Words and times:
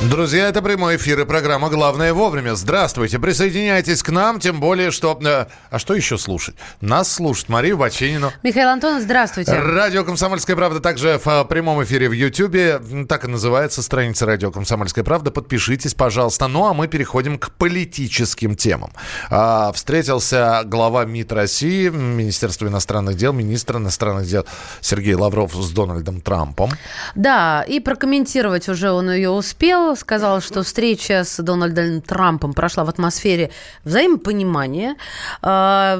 Друзья, 0.00 0.46
это 0.46 0.62
прямой 0.62 0.94
эфир 0.94 1.18
и 1.18 1.24
программа 1.24 1.70
«Главное 1.70 2.14
вовремя». 2.14 2.54
Здравствуйте, 2.54 3.18
присоединяйтесь 3.18 4.04
к 4.04 4.10
нам, 4.10 4.38
тем 4.38 4.60
более, 4.60 4.92
что... 4.92 5.18
Э, 5.20 5.46
а 5.70 5.78
что 5.80 5.92
еще 5.92 6.18
слушать? 6.18 6.54
Нас 6.80 7.12
слушать 7.12 7.48
Марию 7.48 7.76
Бачинину. 7.76 8.30
Михаил 8.44 8.68
Антонов, 8.68 9.02
здравствуйте. 9.02 9.58
Радио 9.58 10.04
«Комсомольская 10.04 10.54
правда» 10.54 10.78
также 10.78 11.18
в 11.18 11.26
э, 11.26 11.44
прямом 11.46 11.82
эфире 11.82 12.08
в 12.08 12.12
Ютьюбе. 12.12 12.80
Так 13.08 13.24
и 13.24 13.26
называется 13.26 13.82
страница 13.82 14.24
радио 14.24 14.52
«Комсомольская 14.52 15.02
правда». 15.02 15.32
Подпишитесь, 15.32 15.94
пожалуйста. 15.94 16.46
Ну, 16.46 16.66
а 16.66 16.74
мы 16.74 16.86
переходим 16.86 17.36
к 17.36 17.50
политическим 17.50 18.54
темам. 18.54 18.92
А, 19.30 19.72
встретился 19.72 20.62
глава 20.64 21.06
МИД 21.06 21.32
России, 21.32 21.88
Министерства 21.88 22.68
иностранных 22.68 23.16
дел, 23.16 23.32
министр 23.32 23.78
иностранных 23.78 24.28
дел 24.28 24.46
Сергей 24.80 25.14
Лавров 25.14 25.56
с 25.56 25.70
Дональдом 25.72 26.20
Трампом. 26.20 26.70
Да, 27.16 27.64
и 27.66 27.80
прокомментировать 27.80 28.68
уже 28.68 28.92
он 28.92 29.10
ее 29.10 29.30
успел 29.30 29.87
сказал, 29.96 30.40
что 30.40 30.62
встреча 30.62 31.24
с 31.24 31.42
Дональдом 31.42 32.00
Трампом 32.00 32.52
прошла 32.52 32.84
в 32.84 32.88
атмосфере 32.88 33.50
взаимопонимания, 33.84 34.96
а, 35.42 35.98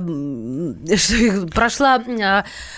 прошла 1.54 2.02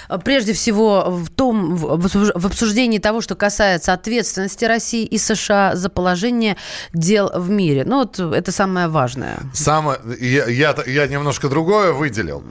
а, 0.09 0.19
прежде 0.19 0.52
всего 0.52 1.06
в 1.09 1.30
том, 1.30 1.77
в 1.77 2.46
обсуждении 2.46 2.98
того, 2.98 3.20
что 3.20 3.34
касается 3.34 3.92
ответственности 3.92 4.64
России 4.64 5.05
и 5.05 5.19
США 5.19 5.77
за 5.77 5.88
положение 5.88 6.56
дел 6.92 7.30
в 7.34 7.50
мире. 7.50 7.84
Ну 7.84 7.98
вот 7.98 8.19
это 8.19 8.52
самое 8.52 8.88
важное. 8.88 9.38
Самое, 9.52 9.98
я, 10.20 10.47
я, 10.47 10.74
я 10.86 11.06
немножко 11.06 11.48
другое 11.48 11.92
выделил. 11.92 12.42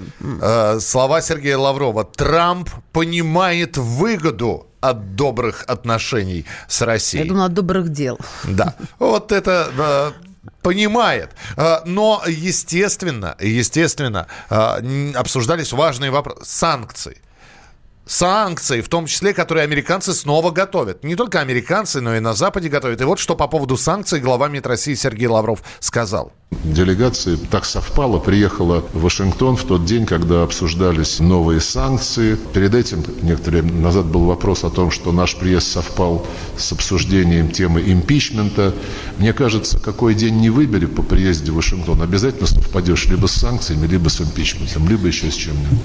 Э, 0.42 0.80
слова 0.80 1.22
Сергея 1.22 1.58
Лаврова. 1.58 2.04
Трамп 2.04 2.70
понимает 2.92 3.78
выгоду 3.78 4.69
от 4.82 5.16
добрых 5.16 5.64
отношений 5.68 6.46
с 6.68 6.82
Россией. 6.82 7.24
Я 7.24 7.30
думала, 7.30 7.46
от 7.46 7.54
добрых 7.54 7.90
дел. 7.90 8.20
Да. 8.44 8.76
Вот 8.98 9.32
это 9.32 10.14
понимает. 10.62 11.32
А, 11.58 11.82
но, 11.86 12.24
естественно, 12.28 13.36
естественно, 13.40 14.28
а, 14.50 14.80
обсуждались 15.16 15.74
важные 15.74 16.12
вопросы. 16.12 16.46
Санкции 16.46 17.22
санкции, 18.10 18.82
в 18.82 18.90
том 18.90 19.06
числе, 19.06 19.34
которые 19.34 19.64
американцы 19.64 20.14
снова 20.14 20.52
готовят. 20.52 21.04
Не 21.04 21.16
только 21.16 21.40
американцы, 21.40 22.02
но 22.02 22.16
и 22.16 22.20
на 22.20 22.34
Западе 22.34 22.68
готовят. 22.68 23.00
И 23.02 23.04
вот 23.04 23.20
что 23.20 23.36
по 23.36 23.48
поводу 23.48 23.78
санкций 23.78 24.20
глава 24.20 24.48
МИД 24.50 24.68
России 24.68 24.96
Сергей 24.96 25.28
Лавров 25.28 25.62
сказал. 25.80 26.34
Делегация 26.64 27.38
так 27.38 27.66
совпало, 27.66 28.18
приехала 28.18 28.84
в 28.94 29.04
Вашингтон 29.04 29.56
в 29.56 29.64
тот 29.64 29.86
день, 29.86 30.08
когда 30.08 30.42
обсуждались 30.42 31.20
новые 31.20 31.62
санкции. 31.62 32.36
Перед 32.54 32.74
этим, 32.74 33.04
некоторое 33.22 33.62
назад 33.62 34.08
был 34.08 34.26
вопрос 34.26 34.64
о 34.64 34.72
том, 34.72 34.90
что 34.90 35.12
наш 35.12 35.36
приезд 35.36 35.72
совпал 35.72 36.26
с 36.58 36.72
обсуждением 36.72 37.52
темы 37.52 37.82
импичмента. 37.82 38.74
Мне 39.20 39.32
кажется, 39.34 39.78
какой 39.78 40.16
день 40.16 40.38
не 40.38 40.50
выбери 40.50 40.88
по 40.88 41.04
приезде 41.04 41.52
в 41.52 41.56
Вашингтон, 41.56 42.02
обязательно 42.02 42.48
совпадешь 42.48 43.06
либо 43.06 43.28
с 43.28 43.34
санкциями, 43.34 43.86
либо 43.86 44.10
с 44.10 44.20
импичментом, 44.20 44.90
либо 44.90 45.06
еще 45.06 45.30
с 45.30 45.36
чем-нибудь. 45.36 45.78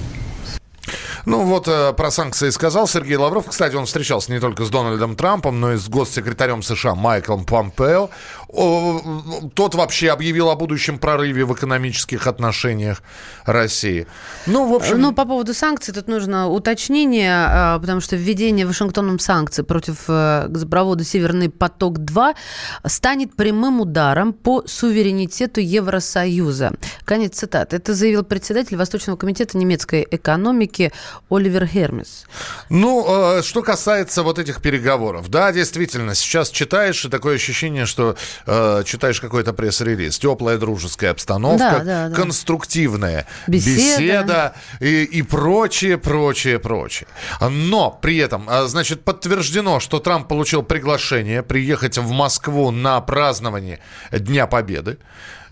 Ну 1.25 1.43
вот 1.43 1.67
э, 1.67 1.93
про 1.93 2.11
санкции 2.11 2.49
сказал 2.49 2.87
Сергей 2.87 3.17
Лавров. 3.17 3.47
Кстати, 3.47 3.75
он 3.75 3.85
встречался 3.85 4.31
не 4.31 4.39
только 4.39 4.65
с 4.65 4.69
Дональдом 4.69 5.15
Трампом, 5.15 5.59
но 5.59 5.73
и 5.73 5.77
с 5.77 5.87
госсекретарем 5.87 6.61
США 6.61 6.95
Майклом 6.95 7.45
Помпео. 7.45 8.09
Тот 8.47 9.75
вообще 9.75 10.09
объявил 10.11 10.49
о 10.49 10.55
будущем 10.55 10.99
прорыве 10.99 11.45
в 11.45 11.53
экономических 11.53 12.27
отношениях 12.27 13.01
России. 13.45 14.07
Ну, 14.45 14.69
в 14.69 14.73
общем... 14.73 14.99
Ну, 14.99 15.13
по 15.13 15.25
поводу 15.25 15.53
санкций 15.53 15.93
тут 15.93 16.07
нужно 16.07 16.47
уточнение, 16.49 17.33
а, 17.33 17.79
потому 17.79 18.01
что 18.01 18.15
введение 18.15 18.65
Вашингтоном 18.65 19.19
санкций 19.19 19.63
против 19.63 20.05
э, 20.07 20.47
газопровода 20.47 21.03
«Северный 21.03 21.49
поток-2» 21.49 22.35
станет 22.85 23.35
прямым 23.35 23.81
ударом 23.81 24.33
по 24.33 24.63
суверенитету 24.67 25.61
Евросоюза. 25.61 26.73
Конец 27.05 27.35
цитаты. 27.37 27.77
Это 27.77 27.93
заявил 27.93 28.23
председатель 28.23 28.77
Восточного 28.77 29.17
комитета 29.17 29.57
немецкой 29.57 30.07
экономики 30.09 30.91
Оливер 31.29 31.65
Хермес. 31.65 32.25
Ну, 32.69 33.37
э, 33.37 33.41
что 33.41 33.61
касается 33.61 34.23
вот 34.23 34.39
этих 34.39 34.61
переговоров. 34.61 35.29
Да, 35.29 35.51
действительно, 35.51 36.15
сейчас 36.15 36.49
читаешь, 36.49 37.03
и 37.05 37.09
такое 37.09 37.35
ощущение, 37.35 37.85
что 37.85 38.15
э, 38.45 38.83
читаешь 38.85 39.19
какой-то 39.19 39.53
пресс-релиз. 39.53 40.17
Теплая 40.19 40.57
дружеская 40.57 41.11
обстановка, 41.11 41.57
да, 41.57 41.83
да, 41.83 42.09
да. 42.09 42.15
конструктивная 42.15 43.27
беседа, 43.47 43.75
беседа 43.77 44.55
и, 44.79 45.03
и 45.03 45.21
прочее, 45.21 45.97
прочее, 45.97 46.59
прочее. 46.59 47.07
Но 47.41 47.91
при 47.91 48.17
этом, 48.17 48.49
э, 48.49 48.67
значит, 48.67 49.03
подтверждено, 49.03 49.79
что 49.79 49.99
Трамп 49.99 50.27
получил 50.27 50.63
приглашение 50.63 51.43
приехать 51.43 51.97
в 51.97 52.11
Москву 52.11 52.71
на 52.71 52.99
празднование 53.01 53.79
Дня 54.11 54.47
Победы. 54.47 54.97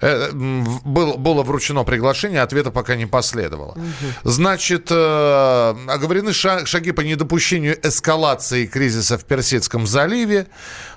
Э, 0.04 0.32
был, 0.34 1.18
было 1.18 1.44
вручено 1.44 1.86
приглашение, 1.86 2.42
ответа 2.42 2.72
пока 2.72 2.96
не 2.96 3.06
последовало. 3.06 3.72
Угу. 3.72 3.84
Значит, 4.24 4.88
э, 4.92 5.76
оговорены 5.88 6.34
шаги 6.34 6.92
по 6.92 7.02
недопущению 7.02 7.80
эскалации 7.88 8.66
кризиса 8.66 9.18
в 9.18 9.24
Персидском 9.24 9.88
заливе. 9.88 10.48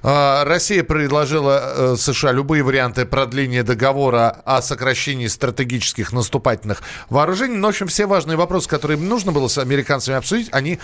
Э, 0.03 0.43
Россия 0.43 0.83
предложила 0.83 1.94
США 1.97 2.33
любые 2.33 2.65
варианты 2.65 3.06
продления 3.06 3.62
договора 3.62 4.43
о 4.44 4.61
сокращении 4.61 5.28
стратегических 5.28 6.12
наступательных 6.12 6.83
вооружений. 7.09 7.56
Но, 7.56 7.69
в 7.69 7.71
общем, 7.71 7.87
все 7.87 8.06
важные 8.06 8.37
вопросы, 8.37 8.69
которые 8.69 8.99
нужно 8.99 9.31
было 9.31 9.47
с 9.47 9.59
американцами 9.59 10.17
обсудить, 10.17 10.49
они 10.50 10.81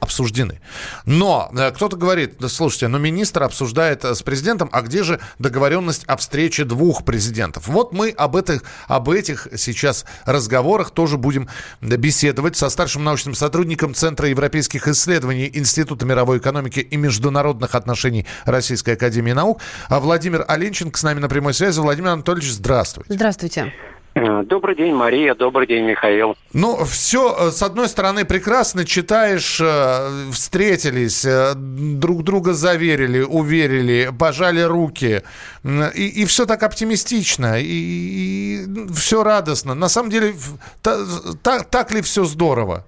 обсуждены. 0.00 0.60
Но 1.04 1.50
э, 1.56 1.70
кто-то 1.70 1.96
говорит, 1.96 2.36
да, 2.38 2.48
слушайте, 2.48 2.88
но 2.88 2.98
министр 2.98 3.44
обсуждает 3.44 4.04
э, 4.04 4.14
с 4.14 4.22
президентом, 4.22 4.68
а 4.72 4.82
где 4.82 5.02
же 5.02 5.20
договоренность 5.38 6.04
о 6.06 6.16
встрече 6.16 6.64
двух 6.64 7.04
президентов? 7.04 7.68
Вот 7.68 7.92
мы 7.92 8.10
об 8.10 8.36
этих, 8.36 8.62
об 8.88 9.10
этих 9.10 9.48
сейчас 9.56 10.04
разговорах 10.24 10.90
тоже 10.90 11.18
будем 11.18 11.48
беседовать 11.80 12.56
со 12.56 12.68
старшим 12.70 13.04
научным 13.04 13.34
сотрудником 13.34 13.94
Центра 13.94 14.28
европейских 14.28 14.88
исследований 14.88 15.50
Института 15.52 16.06
мировой 16.06 16.38
экономики 16.38 16.80
и 16.80 16.96
международных 16.96 17.74
отношений 17.74 18.26
Российской 18.44 18.94
Академии 18.94 19.32
Наук. 19.32 19.60
А 19.88 20.00
Владимир 20.00 20.44
Оленченко 20.48 20.98
с 20.98 21.02
нами 21.02 21.20
на 21.20 21.28
прямой 21.28 21.54
связи. 21.54 21.78
Владимир 21.78 22.10
Анатольевич, 22.10 22.50
здравствуйте. 22.52 23.12
Здравствуйте. 23.12 23.72
Э, 24.14 24.42
добрый 24.42 24.74
день, 24.74 24.94
Мария. 24.94 25.34
Добрый 25.34 25.66
день, 25.66 25.84
Михаил. 25.84 26.36
Ну, 26.52 26.84
все, 26.84 27.36
э, 27.38 27.50
с 27.50 27.62
одной 27.62 27.88
стороны, 27.88 28.24
прекрасно 28.24 28.84
читаешь, 28.84 29.60
э, 29.60 30.30
встретились, 30.32 31.24
друг 31.56 32.24
друга 32.24 32.52
заверили, 32.52 33.20
уверили, 33.20 34.10
пожали 34.18 34.62
руки. 34.62 35.22
И, 35.64 36.22
и 36.22 36.24
все 36.24 36.46
так 36.46 36.62
оптимистично, 36.62 37.60
и, 37.60 37.64
и 37.64 38.66
все 38.94 39.22
радостно. 39.22 39.74
На 39.74 39.88
самом 39.88 40.10
деле, 40.10 40.34
так, 40.82 41.64
так 41.66 41.92
ли 41.92 42.02
все 42.02 42.24
здорово? 42.24 42.84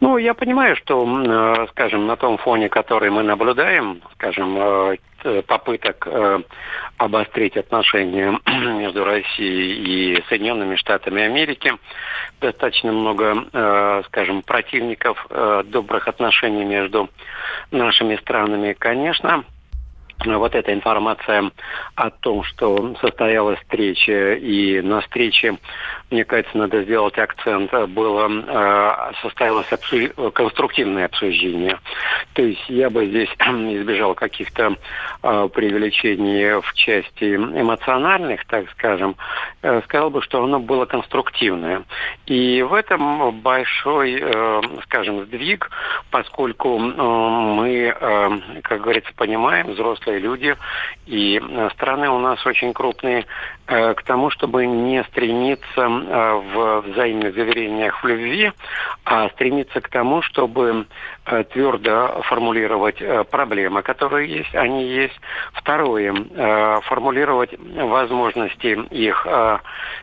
Ну, 0.00 0.16
я 0.16 0.34
понимаю, 0.34 0.76
что, 0.76 1.66
скажем, 1.70 2.06
на 2.06 2.16
том 2.16 2.38
фоне, 2.38 2.68
который 2.68 3.10
мы 3.10 3.22
наблюдаем, 3.24 4.00
скажем, 4.14 4.96
попыток 5.46 6.06
обострить 6.98 7.56
отношения 7.56 8.38
между 8.46 9.04
Россией 9.04 10.16
и 10.18 10.24
Соединенными 10.28 10.76
Штатами 10.76 11.22
Америки. 11.22 11.72
Достаточно 12.40 12.92
много, 12.92 13.46
э, 13.52 14.02
скажем, 14.06 14.42
противников 14.42 15.24
э, 15.30 15.62
добрых 15.66 16.08
отношений 16.08 16.64
между 16.64 17.08
нашими 17.70 18.16
странами. 18.16 18.74
Конечно, 18.78 19.44
вот 20.24 20.54
эта 20.54 20.72
информация 20.72 21.50
о 21.94 22.10
том, 22.10 22.42
что 22.44 22.96
состоялась 23.00 23.58
встреча, 23.60 24.34
и 24.34 24.80
на 24.80 25.00
встрече, 25.00 25.58
мне 26.10 26.24
кажется, 26.24 26.56
надо 26.58 26.82
сделать 26.82 27.16
акцент, 27.18 27.72
было, 27.90 28.28
э, 28.28 29.12
состоялось 29.22 29.70
обсуж... 29.72 30.10
конструктивное 30.34 31.06
обсуждение. 31.06 31.78
То 32.34 32.42
есть 32.42 32.68
я 32.68 32.90
бы 32.90 33.06
здесь 33.06 33.28
избежал 33.38 34.14
каких-то 34.14 34.76
э, 35.22 35.48
преувеличений 35.54 36.60
в 36.60 36.74
части 36.74 37.36
эмоциональных, 37.36 38.44
так 38.46 38.68
скажем, 38.70 39.16
э, 39.62 39.82
сказал 39.84 40.10
бы, 40.10 40.22
что 40.22 40.42
оно 40.42 40.58
было 40.58 40.86
конструктивное. 40.86 41.84
И 42.26 42.62
в 42.62 42.74
этом 42.74 43.32
большой, 43.40 44.18
э, 44.20 44.60
скажем, 44.84 45.24
сдвиг, 45.26 45.70
поскольку 46.10 46.78
э, 46.78 46.80
мы, 46.80 47.94
э, 47.98 48.60
как 48.62 48.80
говорится, 48.80 49.12
понимаем, 49.14 49.68
взрослые 49.68 50.07
взрослые 50.08 50.18
люди, 50.18 50.56
и 51.06 51.40
страны 51.74 52.08
у 52.10 52.18
нас 52.18 52.44
очень 52.46 52.72
крупные, 52.72 53.26
к 53.66 54.02
тому, 54.06 54.30
чтобы 54.30 54.66
не 54.66 55.04
стремиться 55.04 55.88
в 55.88 56.80
взаимных 56.86 57.34
заверениях 57.34 58.02
в 58.02 58.06
любви, 58.06 58.50
а 59.04 59.28
стремиться 59.30 59.80
к 59.80 59.88
тому, 59.88 60.22
чтобы 60.22 60.86
твердо 61.52 62.22
формулировать 62.22 63.02
проблемы, 63.30 63.82
которые 63.82 64.28
есть, 64.28 64.54
они 64.54 64.84
есть. 64.84 65.20
Второе, 65.52 66.14
формулировать 66.82 67.54
возможности 67.58 68.78
их, 68.90 69.26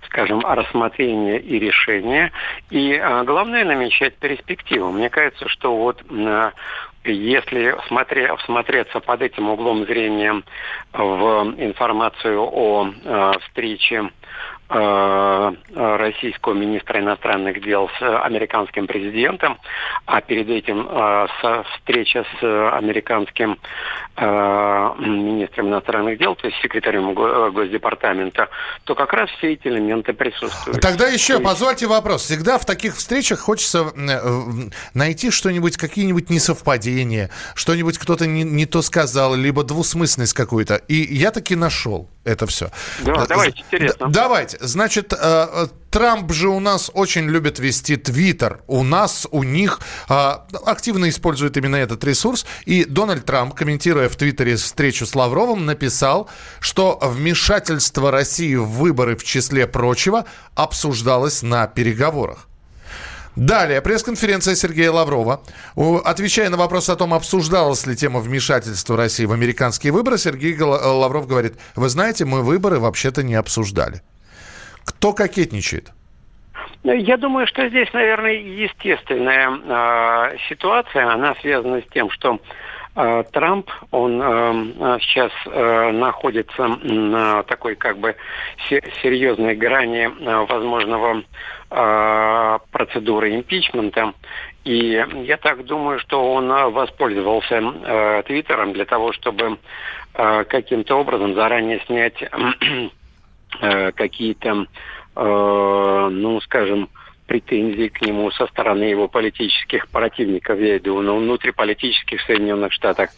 скажем, 0.06 0.42
рассмотрения 0.42 1.40
и 1.40 1.58
решения. 1.58 2.32
И 2.70 3.02
главное, 3.26 3.66
намечать 3.66 4.16
перспективу. 4.18 4.92
Мне 4.92 5.10
кажется, 5.10 5.48
что 5.50 5.76
вот 5.76 6.04
если 7.12 7.76
смотря, 7.88 8.36
всмотреться 8.38 9.00
под 9.00 9.22
этим 9.22 9.50
углом 9.50 9.86
зрения 9.86 10.44
в 10.94 11.56
информацию 11.58 12.42
о 12.42 12.88
э, 12.88 13.32
встрече 13.42 14.10
Э, 14.10 14.10
российского 14.68 16.54
министра 16.54 17.00
иностранных 17.00 17.62
дел 17.62 17.90
с 18.00 18.22
американским 18.24 18.88
президентом, 18.88 19.60
а 20.06 20.22
перед 20.22 20.50
этим 20.50 20.88
э, 20.90 21.28
со 21.42 21.64
встреча 21.64 22.26
с 22.40 22.70
американским 22.72 23.60
э, 24.16 24.92
министром 25.00 25.68
иностранных 25.68 26.18
дел, 26.18 26.36
то 26.36 26.48
есть 26.48 26.60
секретарем 26.62 27.14
Госдепартамента, 27.14 28.50
то 28.86 28.96
как 28.96 29.14
раз 29.14 29.30
все 29.38 29.54
эти 29.54 29.68
элементы 29.68 30.14
присутствуют. 30.14 30.82
Тогда 30.82 31.08
еще 31.08 31.34
есть... 31.34 31.46
позвольте 31.46 31.86
вопрос. 31.86 32.24
Всегда 32.24 32.58
в 32.58 32.66
таких 32.66 32.96
встречах 32.96 33.40
хочется 33.40 33.92
найти 34.94 35.30
что-нибудь, 35.30 35.78
какие-нибудь 35.78 36.30
несовпадения, 36.32 37.30
что-нибудь 37.54 38.00
кто-то 38.00 38.26
не, 38.26 38.44
не 38.44 38.66
то 38.66 38.82
сказал, 38.82 39.36
либо 39.36 39.64
двусмысленность 39.64 40.34
какую-то. 40.34 40.76
И 40.88 40.96
я 40.96 41.30
таки 41.30 41.56
нашел 41.56 42.10
это 42.24 42.48
все. 42.48 42.72
Да, 43.04 43.26
давайте, 43.28 43.62
интересно. 43.62 44.10
Давайте. 44.10 44.55
Значит, 44.60 45.14
э, 45.14 45.18
э, 45.20 45.68
Трамп 45.90 46.32
же 46.32 46.50
у 46.50 46.60
нас 46.60 46.92
очень 46.94 47.30
любит 47.30 47.60
вести 47.60 47.96
Твиттер. 47.96 48.62
У 48.68 48.84
нас, 48.84 49.28
у 49.32 49.44
них 49.44 49.80
э, 50.10 50.32
активно 50.66 51.10
использует 51.10 51.58
именно 51.58 51.78
этот 51.78 52.04
ресурс. 52.04 52.46
И 52.66 52.86
Дональд 52.86 53.26
Трамп, 53.26 53.54
комментируя 53.54 54.10
в 54.10 54.16
Твиттере 54.16 54.56
встречу 54.56 55.06
с 55.06 55.16
Лавровым, 55.16 55.66
написал, 55.66 56.30
что 56.60 57.00
вмешательство 57.02 58.12
России 58.12 58.56
в 58.56 58.68
выборы, 58.68 59.16
в 59.16 59.24
числе 59.24 59.68
прочего, 59.68 60.26
обсуждалось 60.56 61.42
на 61.42 61.68
переговорах. 61.68 62.48
Далее, 63.36 63.82
пресс-конференция 63.82 64.56
Сергея 64.56 64.92
Лаврова. 64.92 65.42
Отвечая 66.06 66.50
на 66.50 66.56
вопрос 66.56 66.88
о 66.88 66.96
том, 66.96 67.14
обсуждалась 67.14 67.86
ли 67.86 67.96
тема 67.96 68.22
вмешательства 68.22 68.96
России 68.96 69.26
в 69.26 69.34
американские 69.34 69.92
выборы, 69.92 70.18
Сергей 70.18 70.58
Лавров 70.58 71.28
говорит, 71.28 71.56
вы 71.76 71.90
знаете, 71.90 72.24
мы 72.24 72.44
выборы 72.44 72.80
вообще-то 72.80 73.24
не 73.24 73.36
обсуждали. 73.36 74.02
Кто 74.86 75.14
кокетничает? 75.14 75.92
Я 76.84 77.18
думаю, 77.18 77.48
что 77.48 77.68
здесь, 77.68 77.92
наверное, 77.94 78.34
естественная 78.34 79.50
э, 79.50 80.38
ситуация. 80.48 81.12
Она 81.12 81.34
связана 81.42 81.82
с 81.82 81.86
тем, 81.92 82.12
что 82.12 82.40
э, 82.96 83.24
Трамп, 83.32 83.72
он 83.90 84.22
э, 84.22 85.00
сейчас 85.02 85.32
э, 85.48 85.92
находится 85.92 86.68
на 86.68 87.42
такой 87.44 87.76
как 87.76 87.98
бы 87.98 88.16
серьезной 88.70 89.56
грани 89.56 90.10
э, 90.10 90.46
возможного 90.46 91.24
э, 91.72 92.60
процедуры 92.72 93.36
импичмента. 93.36 94.14
И 94.64 95.04
я 95.24 95.38
так 95.38 95.66
думаю, 95.66 96.00
что 96.00 96.34
он 96.34 96.48
воспользовался 96.72 97.62
э, 97.64 98.24
Твиттером 98.28 98.74
для 98.74 98.86
того, 98.86 99.12
чтобы 99.12 99.58
э, 100.14 100.44
каким-то 100.44 101.00
образом 101.00 101.34
заранее 101.34 101.82
снять 101.88 102.24
э, 103.62 103.92
какие-то 103.92 104.68
Э, 105.16 106.10
ну, 106.12 106.42
скажем, 106.42 106.90
претензий 107.26 107.90
к 107.90 108.02
нему 108.02 108.30
со 108.32 108.48
стороны 108.48 108.84
его 108.84 109.08
политических 109.08 109.88
противников, 109.88 110.60
я 110.60 110.78
иду, 110.78 111.02
но 111.02 111.16
внутриполитических 111.18 112.22
в 112.22 112.26
Соединенных 112.26 112.74
Штатах 112.74 113.10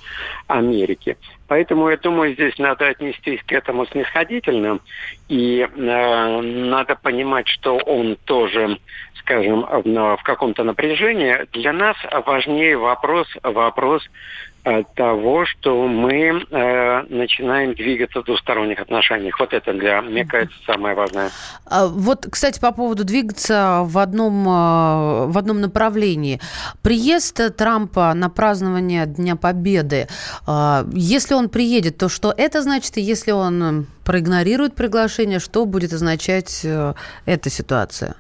Америки. 0.48 1.18
Поэтому, 1.48 1.90
я 1.90 1.98
думаю, 1.98 2.34
здесь 2.34 2.58
надо 2.60 2.88
отнестись 2.88 3.42
к 3.44 3.52
этому 3.52 3.86
снисходительно, 3.88 4.80
и 5.28 5.68
э, 5.68 6.42
надо 6.42 6.96
понимать, 6.96 7.48
что 7.48 7.78
он 7.78 8.16
тоже, 8.26 8.78
скажем, 9.20 9.62
в, 9.62 10.18
в 10.18 10.24
каком-то 10.24 10.64
напряжении. 10.64 11.48
Для 11.52 11.74
нас 11.74 11.98
важнее 12.26 12.78
вопрос, 12.78 13.28
вопрос 13.42 14.08
того, 14.96 15.46
что 15.46 15.88
мы 15.88 16.44
э, 16.50 17.04
начинаем 17.10 17.74
двигаться 17.74 18.22
в 18.22 18.26
двусторонних 18.26 18.80
отношениях. 18.80 19.40
Вот 19.40 19.54
это 19.54 19.74
для, 19.74 20.02
мне 20.02 20.26
кажется, 20.26 20.58
самое 20.66 20.96
важное. 20.96 21.30
А, 21.66 21.88
вот, 21.88 22.28
кстати, 22.30 22.60
по 22.60 22.72
поводу 22.72 23.04
двигаться 23.04 23.82
в 23.84 23.98
одном, 23.98 24.48
э, 24.48 25.26
в 25.28 25.38
одном 25.38 25.62
направлении. 25.62 26.40
Приезд 26.82 27.40
Трампа 27.56 28.14
на 28.14 28.30
празднование 28.30 29.06
Дня 29.06 29.36
Победы, 29.36 30.08
э, 30.48 30.86
если 30.94 31.34
он 31.34 31.50
приедет, 31.50 31.98
то 31.98 32.10
что 32.10 32.34
это 32.36 32.62
значит? 32.62 32.98
И 32.98 33.02
если 33.02 33.32
он 33.32 33.88
проигнорирует 34.04 34.76
приглашение, 34.76 35.40
что 35.40 35.66
будет 35.66 35.94
означать 35.94 36.62
э, 36.64 36.94
эта 37.26 37.50
ситуация? 37.50 38.16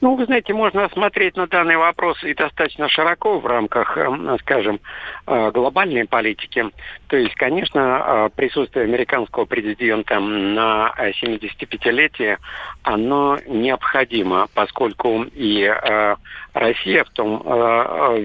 Ну, 0.00 0.14
вы 0.14 0.26
знаете, 0.26 0.52
можно 0.52 0.88
смотреть 0.90 1.36
на 1.36 1.46
данный 1.46 1.76
вопрос 1.76 2.22
и 2.22 2.34
достаточно 2.34 2.88
широко 2.88 3.38
в 3.38 3.46
рамках, 3.46 3.96
эм, 3.96 4.38
скажем, 4.40 4.78
э, 5.26 5.50
глобальной 5.52 6.06
политики. 6.06 6.66
То 7.08 7.16
есть, 7.16 7.34
конечно, 7.36 7.80
э, 7.80 8.30
присутствие 8.36 8.84
американского 8.84 9.46
президента 9.46 10.20
на 10.20 10.92
75-летие, 11.22 12.38
оно 12.82 13.38
необходимо, 13.46 14.48
поскольку 14.54 15.22
и 15.22 15.62
э, 15.62 16.16
Россия 16.52 17.04
в 17.04 17.10
том 17.10 17.42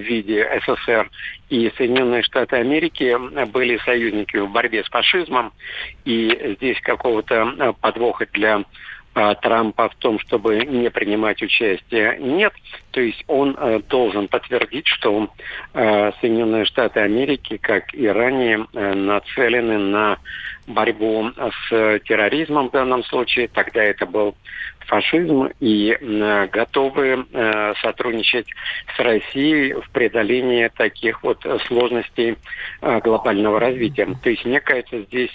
виде 0.00 0.60
СССР 0.66 1.10
и 1.48 1.70
Соединенные 1.76 2.22
Штаты 2.22 2.56
Америки 2.56 3.16
были 3.46 3.78
союзники 3.84 4.38
в 4.38 4.50
борьбе 4.50 4.84
с 4.84 4.88
фашизмом, 4.88 5.52
и 6.04 6.56
здесь 6.56 6.80
какого-то 6.80 7.74
подвоха 7.80 8.26
для 8.32 8.62
Трампа 9.14 9.90
в 9.90 9.94
том, 9.96 10.18
чтобы 10.20 10.64
не 10.64 10.90
принимать 10.90 11.42
участие, 11.42 12.16
нет. 12.18 12.54
То 12.92 13.00
есть 13.02 13.22
он 13.26 13.54
э, 13.58 13.80
должен 13.88 14.26
подтвердить, 14.28 14.86
что 14.86 15.28
э, 15.74 16.12
Соединенные 16.20 16.64
Штаты 16.64 17.00
Америки, 17.00 17.58
как 17.58 17.92
и 17.94 18.06
ранее, 18.06 18.66
э, 18.72 18.94
нацелены 18.94 19.78
на 19.78 20.18
борьбу 20.66 21.30
с 21.68 22.00
терроризмом 22.04 22.68
в 22.68 22.72
данном 22.72 23.04
случае. 23.04 23.48
Тогда 23.48 23.82
это 23.82 24.06
был 24.06 24.34
фашизм 24.86 25.48
и 25.60 25.96
э, 25.98 26.46
готовы 26.48 27.26
э, 27.32 27.74
сотрудничать 27.80 28.46
с 28.96 28.98
Россией 28.98 29.74
в 29.74 29.88
преодолении 29.90 30.68
таких 30.68 31.22
вот 31.22 31.44
сложностей 31.66 32.36
э, 32.80 33.00
глобального 33.00 33.60
развития. 33.60 34.08
То 34.22 34.30
есть, 34.30 34.44
мне 34.44 34.60
кажется, 34.60 35.02
здесь 35.02 35.32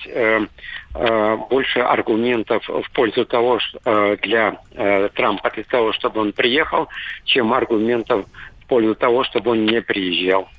больше 1.49 1.79
аргументов 1.79 2.67
в 2.67 2.91
пользу 2.91 3.25
того, 3.25 3.59
для 4.21 4.59
Трампа, 5.13 5.51
для 5.51 5.63
того, 5.63 5.93
чтобы 5.93 6.21
он 6.21 6.33
приехал, 6.33 6.87
чем 7.23 7.53
аргументов 7.53 8.25
в 8.61 8.67
пользу 8.67 8.95
того, 8.95 9.23
чтобы 9.23 9.51
он 9.51 9.65
не 9.65 9.81
приезжал. 9.81 10.49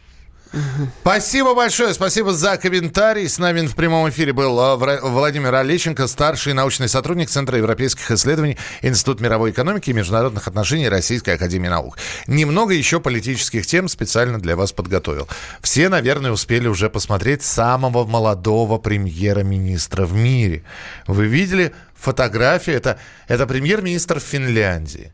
Спасибо 1.02 1.54
большое, 1.54 1.92
спасибо 1.92 2.32
за 2.32 2.56
комментарий. 2.56 3.28
С 3.28 3.38
нами 3.38 3.66
в 3.66 3.74
прямом 3.74 4.08
эфире 4.08 4.32
был 4.32 4.58
а, 4.58 4.76
Владимир 4.76 5.54
Олещенко, 5.54 6.06
старший 6.06 6.54
научный 6.54 6.88
сотрудник 6.88 7.28
Центра 7.28 7.58
европейских 7.58 8.10
исследований, 8.10 8.56
Институт 8.82 9.20
мировой 9.20 9.50
экономики 9.50 9.90
и 9.90 9.92
международных 9.92 10.48
отношений 10.48 10.88
Российской 10.88 11.30
Академии 11.30 11.68
Наук. 11.68 11.98
Немного 12.26 12.72
еще 12.72 13.00
политических 13.00 13.66
тем 13.66 13.88
специально 13.88 14.40
для 14.40 14.56
вас 14.56 14.72
подготовил. 14.72 15.28
Все, 15.60 15.88
наверное, 15.88 16.30
успели 16.30 16.66
уже 16.66 16.88
посмотреть 16.88 17.42
самого 17.42 18.06
молодого 18.06 18.78
премьера-министра 18.78 20.06
в 20.06 20.14
мире. 20.14 20.64
Вы 21.06 21.26
видели 21.26 21.74
фотографию? 21.94 22.76
Это, 22.76 22.98
это 23.26 23.46
премьер-министр 23.46 24.20
Финляндии. 24.20 25.12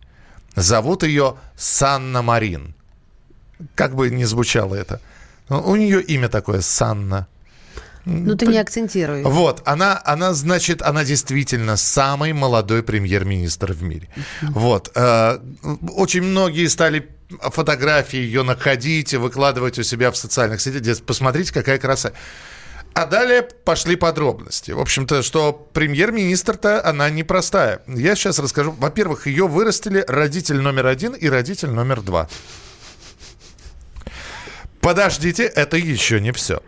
Зовут 0.54 1.02
ее 1.02 1.36
Санна 1.56 2.22
Марин. 2.22 2.74
Как 3.74 3.94
бы 3.94 4.10
ни 4.10 4.24
звучало 4.24 4.74
это– 4.74 5.00
у 5.48 5.76
нее 5.76 6.02
имя 6.02 6.28
такое, 6.28 6.60
Санна. 6.60 7.26
Ну, 8.04 8.36
ты 8.36 8.46
не 8.46 8.58
акцентируй. 8.58 9.22
Вот, 9.22 9.62
она, 9.64 10.00
она, 10.04 10.34
значит, 10.34 10.82
она 10.82 11.04
действительно 11.04 11.76
самый 11.76 12.32
молодой 12.32 12.82
премьер-министр 12.82 13.72
в 13.72 13.82
мире. 13.82 14.08
Вот. 14.42 14.92
Э, 14.94 15.38
очень 15.96 16.22
многие 16.22 16.66
стали 16.68 17.08
фотографии 17.40 18.18
ее 18.18 18.42
находить, 18.42 19.14
выкладывать 19.14 19.78
у 19.78 19.82
себя 19.82 20.10
в 20.10 20.16
социальных 20.16 20.60
сетях. 20.60 20.98
Посмотрите, 21.06 21.52
какая 21.52 21.78
краса. 21.78 22.12
А 22.92 23.06
далее 23.06 23.42
пошли 23.42 23.96
подробности. 23.96 24.70
В 24.70 24.80
общем-то, 24.80 25.22
что 25.22 25.52
премьер-министр-то 25.72 26.86
она 26.86 27.10
непростая. 27.10 27.80
Я 27.88 28.14
сейчас 28.14 28.38
расскажу. 28.38 28.70
Во-первых, 28.70 29.26
ее 29.26 29.48
вырастили 29.48 30.04
родитель 30.06 30.60
номер 30.60 30.86
один 30.86 31.12
и 31.12 31.28
родитель 31.28 31.70
номер 31.70 32.02
два. 32.02 32.28
Подождите, 34.84 35.44
это 35.44 35.76
еще 35.76 36.20
не 36.20 36.32
все. 36.32 36.62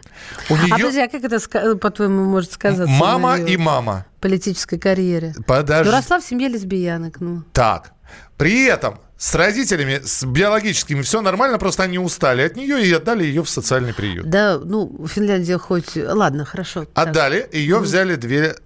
У 0.48 0.56
нее... 0.56 0.72
А 0.72 0.76
подожди, 0.76 1.00
а 1.00 1.08
как 1.08 1.22
это, 1.22 1.76
по-твоему, 1.76 2.24
может 2.24 2.52
сказаться? 2.52 2.90
Мама 2.90 3.38
и 3.38 3.56
мама. 3.56 4.06
Политической 4.20 4.78
карьере. 4.78 5.34
Подожди. 5.46 5.90
Ну, 5.90 5.96
росла 5.96 6.20
в 6.20 6.24
семье 6.24 6.48
лесбиянок. 6.48 7.20
Ну. 7.20 7.42
Так. 7.52 7.92
При 8.36 8.64
этом 8.64 8.98
с 9.18 9.34
родителями, 9.34 10.00
с 10.04 10.24
биологическими 10.24 11.02
все 11.02 11.20
нормально, 11.20 11.58
просто 11.58 11.82
они 11.82 11.98
устали 11.98 12.42
от 12.42 12.56
нее 12.56 12.86
и 12.86 12.92
отдали 12.92 13.24
ее 13.24 13.42
в 13.42 13.48
социальный 13.48 13.94
приют. 13.94 14.28
Да, 14.28 14.58
ну, 14.58 15.06
Финляндия 15.06 15.58
хоть... 15.58 15.96
Ладно, 15.96 16.44
хорошо. 16.44 16.86
Отдали, 16.94 17.40
так. 17.40 17.54
ее 17.54 17.78
взяли 17.78 18.16
две... 18.16 18.56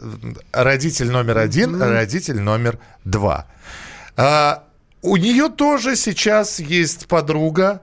Родитель 0.53 1.11
номер 1.11 1.39
один, 1.39 1.77
mm. 1.77 1.89
родитель 1.89 2.41
номер 2.41 2.79
два. 3.05 3.47
А, 4.17 4.65
у 5.03 5.17
нее 5.17 5.49
тоже 5.49 5.97
сейчас 5.97 6.59
есть 6.59 7.07
подруга, 7.07 7.83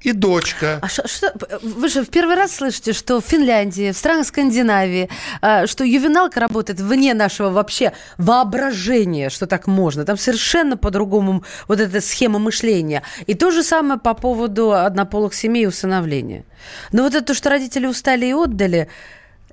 и 0.00 0.12
дочка. 0.12 0.78
А 0.80 0.88
что, 0.88 1.08
что, 1.08 1.32
вы 1.62 1.88
же 1.88 2.04
в 2.04 2.08
первый 2.08 2.36
раз 2.36 2.56
слышите, 2.56 2.92
что 2.92 3.20
в 3.20 3.24
Финляндии, 3.24 3.92
в 3.92 3.96
странах 3.96 4.26
Скандинавии, 4.26 5.08
а, 5.40 5.66
что 5.66 5.84
ювеналка 5.84 6.40
работает 6.40 6.80
вне 6.80 7.14
нашего 7.14 7.50
вообще 7.50 7.92
воображения, 8.16 9.28
что 9.28 9.46
так 9.46 9.66
можно. 9.66 10.04
Там 10.04 10.16
совершенно 10.16 10.76
по-другому 10.76 11.42
вот 11.66 11.80
эта 11.80 12.00
схема 12.00 12.38
мышления. 12.38 13.02
И 13.26 13.34
то 13.34 13.50
же 13.50 13.62
самое 13.62 13.98
по 13.98 14.14
поводу 14.14 14.72
однополых 14.72 15.34
семей 15.34 15.64
и 15.64 15.66
усыновления. 15.66 16.44
Но 16.92 17.02
вот 17.02 17.14
это 17.14 17.26
то, 17.26 17.34
что 17.34 17.50
родители 17.50 17.86
устали 17.86 18.26
и 18.26 18.32
отдали, 18.32 18.88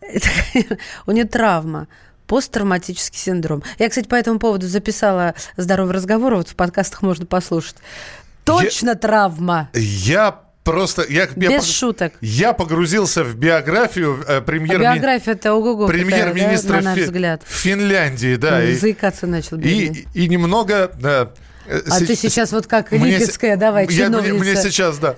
это, 0.02 0.30
у 1.08 1.12
нее 1.12 1.26
травма 1.26 1.88
посттравматический 2.28 3.20
синдром. 3.20 3.64
Я, 3.78 3.90
кстати, 3.90 4.08
по 4.08 4.16
этому 4.16 4.40
поводу 4.40 4.68
записала 4.68 5.36
здоровый 5.58 5.94
разговор, 5.94 6.36
вот 6.36 6.50
в 6.50 6.56
подкастах 6.56 7.02
можно 7.02 7.26
послушать. 7.26 7.76
Точно 8.46 8.90
я, 8.90 8.96
травма. 8.96 9.70
Я 9.74 10.42
просто... 10.64 11.06
Я, 11.08 11.28
Без 11.36 11.50
я, 11.50 11.62
шуток. 11.62 12.14
Я 12.22 12.54
погрузился 12.54 13.24
в 13.24 13.36
биографию 13.36 14.24
э, 14.28 14.42
премьер... 14.42 14.82
А 14.82 14.96
биография 14.96 15.34
это 15.34 15.54
ого-го 15.54 15.88
Премьер-министра 15.88 16.82
да, 16.82 16.96
Фи... 16.96 17.70
Финляндии, 17.70 18.36
да. 18.36 18.64
И, 18.64 18.76
заикаться 18.76 19.28
начал. 19.28 19.58
И, 19.60 20.06
и 20.14 20.28
немного... 20.28 20.92
Да, 21.00 21.32
а 21.68 22.00
с... 22.00 22.06
ты 22.06 22.16
сейчас 22.16 22.52
вот 22.52 22.68
как 22.68 22.92
мне, 22.92 23.18
Липецкая, 23.18 23.58
давай, 23.58 23.88
я, 23.90 24.10
мне, 24.10 24.34
мне 24.34 24.56
сейчас, 24.56 24.98
да. 24.98 25.16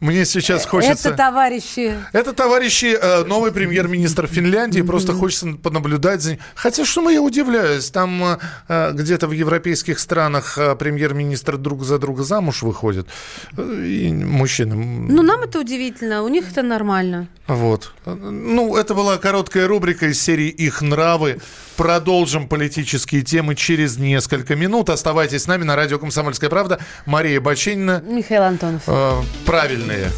Мне 0.00 0.24
сейчас 0.24 0.66
хочется... 0.66 1.08
Это 1.08 1.16
товарищи... 1.16 1.94
Это 2.12 2.32
товарищи, 2.32 2.96
э, 3.00 3.24
новый 3.24 3.52
премьер-министр 3.52 4.26
Финляндии. 4.26 4.82
Mm-hmm. 4.82 4.86
Просто 4.86 5.12
хочется 5.14 5.46
понаблюдать 5.62 6.20
за 6.20 6.30
ним. 6.32 6.40
Хотя, 6.54 6.84
что 6.84 7.08
я 7.08 7.22
удивляюсь, 7.22 7.90
там 7.90 8.38
э, 8.68 8.92
где-то 8.92 9.26
в 9.26 9.32
европейских 9.32 9.98
странах 9.98 10.58
премьер-министр 10.78 11.56
друг 11.56 11.84
за 11.84 11.98
друга 11.98 12.24
замуж 12.24 12.62
выходит. 12.62 13.08
И 13.56 14.12
мужчины... 14.12 14.74
Ну, 14.74 15.22
нам 15.22 15.42
это 15.42 15.60
удивительно, 15.60 16.22
у 16.22 16.28
них 16.28 16.50
это 16.50 16.62
нормально. 16.62 17.28
Вот. 17.46 17.92
Ну, 18.04 18.76
это 18.76 18.94
была 18.94 19.18
короткая 19.18 19.66
рубрика 19.66 20.06
из 20.06 20.20
серии 20.20 20.48
«Их 20.48 20.82
нравы». 20.82 21.40
Продолжим 21.76 22.48
политические 22.48 23.22
темы 23.22 23.54
через 23.54 23.98
несколько 23.98 24.56
минут. 24.56 24.88
Оставайтесь 24.88 25.42
с 25.42 25.46
нами 25.46 25.64
на 25.64 25.76
радио 25.76 25.98
«Комсомольская 25.98 26.48
правда». 26.48 26.80
Мария 27.04 27.40
Бачинина. 27.40 28.02
Михаил 28.06 28.44
Антонов. 28.44 28.82
Э, 28.86 29.20
правильные. 29.44 30.10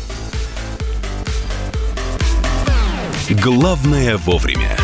Главное 3.43 4.17
вовремя. 4.17 4.77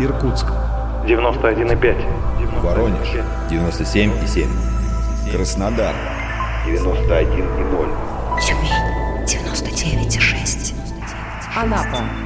Иркутск. 0.00 0.46
91,5. 1.06 2.60
Воронеж. 2.60 3.08
97,7. 3.50 4.48
Краснодар. 5.32 5.94
91,0. 6.66 8.40
Тюмень. 8.42 9.24
99,6. 9.24 10.74
Анапа. 11.56 12.25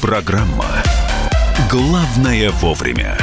Программа 0.00 0.64
«Главное 1.68 2.50
вовремя». 2.50 3.18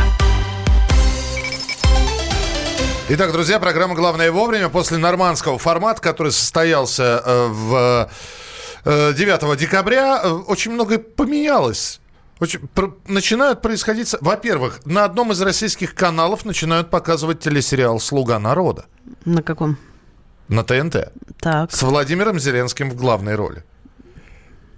Итак, 3.08 3.32
друзья, 3.32 3.60
программа 3.62 3.96
«Главное 3.96 4.29
вовремя» 4.29 4.67
после 4.67 4.98
нормандского 4.98 5.58
формата, 5.58 6.01
который 6.01 6.34
состоялся 6.34 7.24
э, 7.25 7.48
в 7.48 8.10
9 8.84 9.44
э, 9.44 9.58
декабря, 9.58 10.20
э, 10.22 10.29
очень 10.29 10.72
многое 10.72 11.00
поменялось. 11.00 12.01
Очень, 12.41 12.67
про, 12.67 12.94
начинают 13.08 13.62
происходить... 13.62 14.13
Во-первых, 14.20 14.86
на 14.86 15.05
одном 15.05 15.32
из 15.32 15.41
российских 15.41 15.96
каналов 15.96 16.44
начинают 16.44 16.89
показывать 16.89 17.39
телесериал 17.39 18.01
«Слуга 18.01 18.38
народа». 18.38 18.86
На 19.24 19.41
каком? 19.41 19.77
На 20.50 20.65
ТНТ. 20.65 21.13
Так. 21.39 21.72
С 21.72 21.82
Владимиром 21.84 22.38
Зеленским 22.38 22.89
в 22.89 22.96
главной 22.96 23.36
роли. 23.36 23.63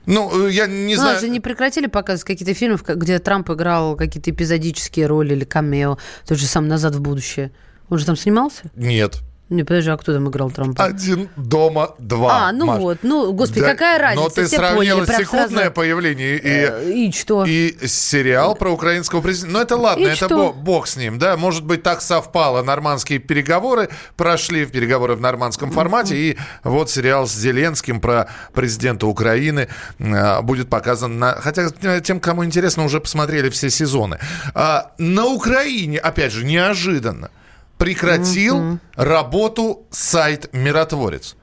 Ну, 0.08 0.48
э, 0.48 0.52
я 0.52 0.66
не 0.66 0.96
ну, 0.96 1.02
знаю. 1.02 1.20
же 1.20 1.30
не 1.30 1.40
прекратили 1.40 1.86
показывать 1.88 2.26
какие-то 2.26 2.54
фильмы, 2.54 2.80
где 2.82 3.20
Трамп 3.20 3.52
играл 3.52 3.96
какие-то 3.96 4.32
эпизодические 4.32 5.06
роли 5.06 5.34
или 5.34 5.44
камео. 5.44 6.00
Тот 6.26 6.40
же 6.40 6.48
сам 6.48 6.68
«Назад 6.68 6.96
в 6.96 7.02
будущее». 7.02 7.52
Он 7.90 8.00
же 8.00 8.06
там 8.06 8.16
снимался? 8.16 8.72
Нет. 8.76 9.20
Не, 9.50 9.64
подожди, 9.64 9.90
а 9.92 9.98
кто 9.98 10.14
там 10.14 10.28
играл 10.28 10.52
Трампа? 10.52 10.84
Один 10.84 11.30
дома 11.38 11.96
два. 12.00 12.50
А, 12.50 12.52
ну 12.52 12.66
Маш. 12.66 12.80
вот, 12.80 12.98
ну, 13.04 13.32
господи, 13.32 13.62
да, 13.62 13.72
какая 13.72 13.98
разница? 13.98 14.24
Но 14.24 14.30
ты 14.30 14.46
Все 14.46 14.58
сравнила 14.58 15.06
поняли, 15.06 15.24
секундное 15.24 15.48
сразу... 15.48 15.72
появление 15.72 16.38
и, 16.38 16.42
э, 16.44 16.92
и 16.92 17.12
что? 17.14 17.46
И 17.46 17.78
сериал 17.88 18.56
про 18.56 18.72
украинского 18.72 19.22
президента. 19.22 19.54
Ну, 19.54 19.64
это 19.64 19.78
ладно, 19.78 20.04
и 20.04 20.10
это 20.10 20.28
бог, 20.28 20.58
бог 20.58 20.88
с 20.88 20.98
ним, 20.98 21.18
да. 21.18 21.38
Может 21.38 21.64
быть, 21.64 21.82
так 21.82 22.02
совпало. 22.02 22.62
Нормандские 22.62 23.20
переговоры 23.20 23.88
прошли, 24.18 24.66
переговоры 24.66 25.16
в 25.16 25.22
нормандском 25.22 25.72
формате, 25.72 26.16
mm-hmm. 26.16 26.34
и 26.34 26.38
вот 26.66 26.92
сериал 26.92 27.26
с 27.26 27.34
Зеленским 27.34 28.02
про 28.02 28.28
президента 28.54 29.08
Украины 29.08 29.70
э, 29.98 30.42
будет 30.42 30.70
показан 30.70 31.20
на... 31.20 31.36
Хотя 31.36 31.70
э, 31.84 32.02
тем, 32.02 32.20
кому 32.20 32.44
интересно, 32.44 32.84
уже 32.84 33.00
посмотрели 33.00 33.50
все 33.50 33.70
сезоны. 33.70 34.20
А, 34.54 34.92
на 34.98 35.26
Украине, 35.26 36.00
опять 36.00 36.34
же, 36.34 36.44
неожиданно 36.44 37.30
прекратил 37.78 38.60
mm-hmm. 38.60 38.80
работу 38.96 39.88
сайт 39.92 40.50
«Миротворец». 40.54 41.36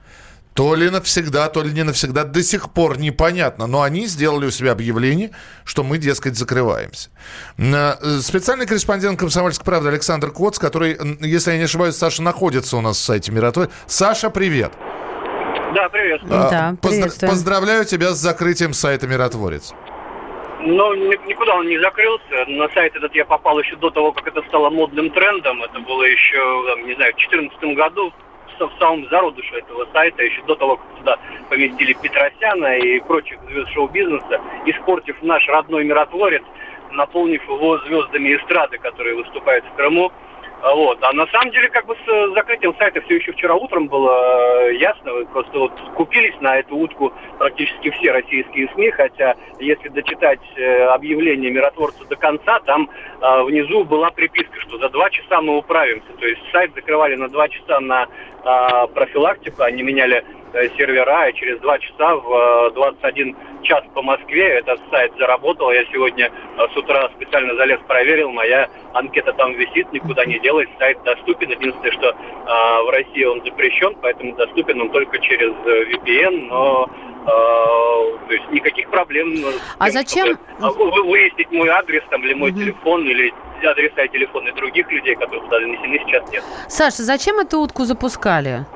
То 0.55 0.77
ли 0.77 0.89
навсегда, 0.89 1.49
то 1.49 1.63
ли 1.63 1.73
не 1.73 1.83
навсегда, 1.83 2.23
до 2.23 2.41
сих 2.45 2.71
пор 2.71 2.97
непонятно. 2.97 3.67
Но 3.67 3.83
они 3.83 4.07
сделали 4.07 4.47
у 4.47 4.51
себя 4.53 4.71
объявление, 4.71 5.33
что 5.65 5.83
мы, 5.83 5.99
дескать, 5.99 6.37
закрываемся. 6.39 7.11
Э, 7.59 7.97
специальный 8.21 8.65
корреспондент 8.65 9.19
«Комсомольской 9.19 9.65
правды» 9.65 9.89
Александр 9.89 10.31
Коц, 10.31 10.61
который, 10.61 10.97
если 11.21 11.51
я 11.51 11.59
не 11.59 11.65
ошибаюсь, 11.65 11.97
Саша 11.97 12.23
находится 12.23 12.77
у 12.77 12.81
нас 12.81 12.99
в 12.99 13.01
сайте 13.01 13.33
«Миротворец». 13.33 13.73
Саша, 13.89 14.31
привет. 14.31 14.73
Да, 15.75 15.89
привет. 15.89 16.21
А, 16.31 16.51
да, 16.51 16.77
Поздра- 16.81 17.29
поздравляю 17.29 17.85
тебя 17.85 18.15
с 18.15 18.19
закрытием 18.19 18.75
сайта 18.75 19.09
«Миротворец». 19.09 19.73
Но 20.65 20.95
никуда 20.95 21.57
он 21.57 21.69
не 21.69 21.79
закрылся. 21.79 22.47
На 22.47 22.69
сайт 22.71 22.97
этот 22.97 23.15
я 23.15 23.27
попал 23.27 23.59
еще 23.59 23.77
до 23.77 23.91
того, 23.91 24.13
как 24.13 24.27
это 24.29 24.43
стало 24.49 24.71
модным 24.71 25.11
трендом. 25.11 25.63
Это 25.63 25.79
было 25.81 26.05
еще, 26.05 26.39
не 26.87 26.95
знаю, 26.95 27.13
в 27.13 27.17
2014 27.17 27.77
году, 27.77 28.13
в 28.59 28.73
самом 28.79 29.07
зародыше 29.11 29.57
этого 29.57 29.87
сайта, 29.93 30.23
еще 30.23 30.41
до 30.47 30.55
того, 30.55 30.77
как 30.77 30.87
туда 30.99 31.19
поместили 31.51 31.93
Петросяна 31.93 32.79
и 32.79 33.01
прочих 33.01 33.39
звезд 33.51 33.69
шоу-бизнеса, 33.73 34.41
испортив 34.65 35.17
наш 35.23 35.47
родной 35.49 35.85
миротворец, 35.85 36.43
наполнив 36.93 37.43
его 37.45 37.79
звездами 37.79 38.35
эстрады, 38.37 38.79
которые 38.79 39.17
выступают 39.17 39.67
в 39.67 39.77
Крыму. 39.77 40.13
Вот. 40.65 40.99
А 41.03 41.13
на 41.13 41.27
самом 41.27 41.51
деле, 41.53 41.69
как 41.69 41.85
бы 41.85 41.95
с 41.95 42.09
э, 42.09 42.29
закрытием 42.35 42.75
сайта 42.79 43.03
все 43.03 43.17
еще 43.17 43.33
вчера 43.33 43.55
утром 43.55 43.87
было 43.87 44.71
э, 44.71 44.77
ясно. 44.77 45.13
Просто 45.27 45.59
вот 45.59 45.73
купились 45.95 46.35
на 46.41 46.57
эту 46.57 46.77
утку 46.77 47.13
практически 47.39 47.91
все 47.91 48.13
российские 48.13 48.71
СМИ, 48.73 48.91
хотя 48.93 49.35
если 49.61 49.91
дочитать 49.91 50.41
э, 50.57 50.85
объявление 50.87 51.51
миротворца 51.51 52.07
до 52.07 52.17
конца, 52.17 52.61
там 52.61 52.89
внизу 53.21 53.85
была 53.85 54.11
приписка, 54.11 54.59
что 54.61 54.79
за 54.79 54.89
два 54.89 55.11
часа 55.11 55.43
мы 55.43 55.59
управимся. 55.59 56.09
То 56.19 56.27
есть 56.27 56.41
сайт 56.51 56.75
закрывали 56.75 57.15
на 57.17 57.29
два 57.29 57.49
часа 57.49 57.81
на 57.81 58.07
профилактику, 58.95 59.63
они 59.63 59.83
меняли 59.83 60.19
э, 60.19 60.44
сервера, 60.77 61.29
и 61.29 61.35
через 61.35 61.59
два 61.61 61.79
часа 61.79 62.17
в 62.17 62.71
21 62.75 63.37
час 63.63 63.85
по 63.95 64.03
Москве 64.03 64.47
этот 64.59 64.81
сайт 64.91 65.13
заработал. 65.19 65.71
Я 65.73 65.85
сегодня 65.87 66.31
с 66.57 66.77
утра 66.77 67.09
специально 67.17 67.55
залез, 67.57 67.81
проверил, 67.87 68.31
моя 68.31 68.69
анкета 68.93 69.33
там 69.33 69.53
висит, 69.55 69.93
никуда 69.93 70.25
не 70.25 70.39
делась, 70.39 70.69
сайт 70.79 71.03
доступен. 71.05 71.51
Единственное, 71.51 71.93
что 71.93 72.15
в 72.85 72.91
России 72.91 73.25
он 73.25 73.43
запрещен, 73.45 73.97
поэтому 74.01 74.35
доступен 74.37 74.81
он 74.81 74.91
только 74.91 75.19
через 75.19 75.51
VPN, 75.51 76.47
но 76.49 76.89
то 77.25 78.33
есть 78.35 78.51
никаких 78.51 78.91
проблем. 78.91 79.35
А 79.79 79.91
тем, 79.91 79.93
зачем? 79.93 80.39
Выяснить 80.59 81.51
мой 81.53 81.69
адрес 81.69 82.03
там, 82.11 82.23
или 82.23 82.35
мой 82.35 82.51
угу. 82.51 82.61
телефон, 82.61 83.07
или 83.07 83.33
адреса 83.65 84.03
и 84.03 84.09
телефоны 84.09 84.53
других 84.53 84.91
людей, 84.91 85.15
которые 85.15 85.41
туда 85.43 85.59
занесены, 85.59 85.99
сейчас 86.07 86.31
нет. 86.31 86.45
Саша, 86.69 87.03
зачем 87.03 87.39
эту 87.39 87.61
утку 87.61 87.85
запускали? 87.85 88.67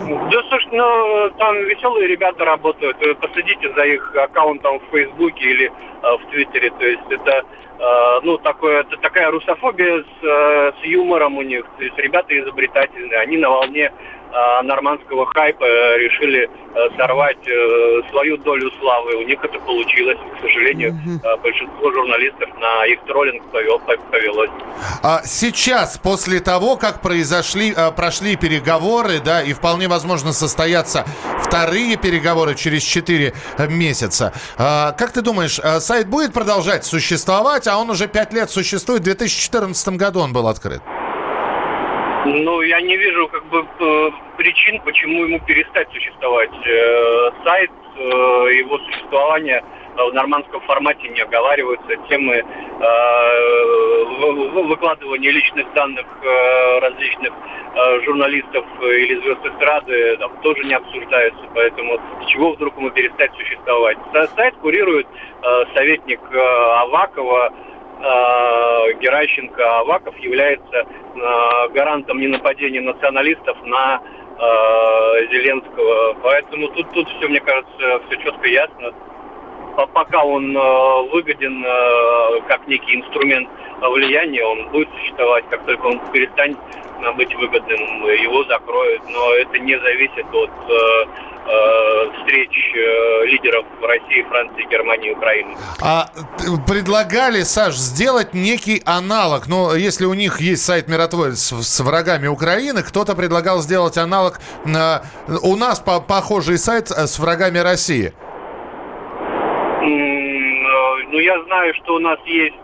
Да, 0.00 0.42
слушай, 0.48 0.68
ну, 0.72 1.30
там 1.38 1.56
веселые 1.64 2.08
ребята 2.08 2.44
работают. 2.44 2.96
Посадите 3.20 3.72
за 3.74 3.84
их 3.84 4.14
аккаунтом 4.16 4.80
в 4.80 4.90
Фейсбуке 4.90 5.44
или 5.44 5.72
в 6.18 6.30
Твиттере. 6.30 6.70
То 6.70 6.86
есть 6.86 7.02
это, 7.10 7.44
э, 7.78 8.20
ну, 8.22 8.38
такое, 8.38 8.80
это 8.80 8.96
такая 8.98 9.30
русофобия 9.30 10.02
с, 10.02 10.24
э, 10.24 10.72
с 10.80 10.84
юмором 10.84 11.38
у 11.38 11.42
них. 11.42 11.64
То 11.78 11.84
есть 11.84 11.98
ребята 11.98 12.38
изобретательные. 12.38 13.20
Они 13.20 13.36
на 13.36 13.50
волне 13.50 13.92
Э, 14.34 14.62
нормандского 14.62 15.26
хайпа 15.26 15.64
решили 15.96 16.50
э, 16.50 16.96
сорвать 16.96 17.38
э, 17.46 18.00
свою 18.10 18.36
долю 18.38 18.68
славы. 18.80 19.14
У 19.14 19.22
них 19.22 19.38
это 19.44 19.60
получилось. 19.60 20.18
К 20.36 20.40
сожалению, 20.40 20.90
угу. 20.90 21.40
большинство 21.40 21.92
журналистов 21.92 22.48
на 22.58 22.84
их 22.86 22.98
троллинг 23.06 23.44
повелось. 24.10 24.50
А 25.04 25.22
сейчас, 25.24 25.98
после 25.98 26.40
того, 26.40 26.76
как 26.76 27.00
произошли, 27.00 27.72
прошли 27.96 28.34
переговоры, 28.34 29.20
да, 29.20 29.40
и 29.40 29.52
вполне 29.52 29.86
возможно 29.86 30.32
состоятся 30.32 31.04
вторые 31.40 31.96
переговоры 31.96 32.56
через 32.56 32.82
4 32.82 33.32
месяца, 33.70 34.32
как 34.56 35.12
ты 35.12 35.22
думаешь, 35.22 35.60
сайт 35.94 36.08
будет 36.08 36.32
продолжать 36.32 36.84
существовать, 36.84 37.68
а 37.68 37.78
он 37.78 37.88
уже 37.88 38.08
5 38.08 38.32
лет 38.32 38.50
существует, 38.50 39.02
в 39.02 39.04
2014 39.04 39.96
году 39.96 40.20
он 40.20 40.32
был 40.32 40.48
открыт? 40.48 40.82
Ну, 42.26 42.62
я 42.62 42.80
не 42.80 42.96
вижу 42.96 43.28
как 43.28 43.44
бы 43.46 43.58
э, 43.60 44.10
причин, 44.36 44.80
почему 44.84 45.24
ему 45.24 45.38
перестать 45.46 45.86
существовать. 45.92 46.50
Э, 46.66 47.30
сайт, 47.44 47.70
э, 47.96 48.00
его 48.00 48.78
существование 48.78 49.62
в 49.96 50.12
нормандском 50.12 50.60
формате 50.62 51.08
не 51.08 51.20
оговариваются. 51.20 51.96
Темы 52.08 52.44
выкладывания 54.64 55.30
личных 55.30 55.72
данных 55.74 56.06
различных 56.80 57.32
журналистов 58.04 58.64
или 58.82 59.20
звезд 59.20 59.46
эстрады 59.46 60.16
там, 60.18 60.36
тоже 60.42 60.64
не 60.64 60.74
обсуждаются. 60.74 61.42
Поэтому 61.54 61.98
с 62.22 62.26
чего 62.26 62.52
вдруг 62.52 62.76
ему 62.76 62.90
перестать 62.90 63.32
существовать? 63.34 63.98
Сайт 64.36 64.54
курирует 64.56 65.06
советник 65.74 66.20
Авакова, 66.32 67.52
э, 68.04 68.92
Геращенко 69.00 69.78
Аваков 69.80 70.16
является 70.18 70.76
э, 70.76 71.68
гарантом 71.70 72.20
ненападения 72.20 72.80
националистов 72.80 73.56
на 73.64 74.00
э, 74.00 75.26
Зеленского. 75.30 76.14
Поэтому 76.22 76.68
тут, 76.68 76.90
тут 76.92 77.08
все, 77.08 77.28
мне 77.28 77.40
кажется, 77.40 78.00
все 78.06 78.16
четко 78.22 78.48
ясно. 78.48 78.92
Пока 79.76 80.22
он 80.22 80.56
э, 80.56 81.10
выгоден 81.12 81.64
э, 81.64 82.40
как 82.46 82.66
некий 82.68 82.96
инструмент 82.96 83.48
влияния, 83.80 84.44
он 84.44 84.68
будет 84.70 84.88
существовать. 85.00 85.44
Как 85.50 85.64
только 85.66 85.86
он 85.86 86.00
перестанет 86.12 86.56
быть 87.16 87.34
выгодным, 87.34 88.06
его 88.06 88.44
закроют. 88.44 89.02
Но 89.10 89.34
это 89.34 89.58
не 89.58 89.78
зависит 89.78 90.26
от 90.32 90.50
э, 90.70 91.06
встреч 92.18 92.72
лидеров 93.26 93.66
России, 93.82 94.22
Франции, 94.30 94.66
Германии, 94.70 95.10
Украины. 95.10 95.56
А 95.82 96.08
предлагали, 96.66 97.42
Саш, 97.42 97.74
сделать 97.74 98.32
некий 98.32 98.80
аналог. 98.86 99.48
Ну, 99.48 99.74
если 99.74 100.06
у 100.06 100.14
них 100.14 100.40
есть 100.40 100.64
сайт 100.64 100.88
миротворец 100.88 101.52
с 101.52 101.80
врагами 101.80 102.28
Украины, 102.28 102.82
кто-то 102.82 103.14
предлагал 103.14 103.60
сделать 103.60 103.98
аналог. 103.98 104.40
На... 104.64 105.02
У 105.42 105.56
нас 105.56 105.80
по 105.80 106.00
похожий 106.00 106.58
сайт 106.58 106.90
с 106.90 107.18
врагами 107.18 107.58
России. 107.58 108.14
Ну, 111.14 111.20
я 111.20 111.40
знаю, 111.44 111.72
что 111.74 111.94
у 111.94 111.98
нас 112.00 112.18
есть, 112.26 112.56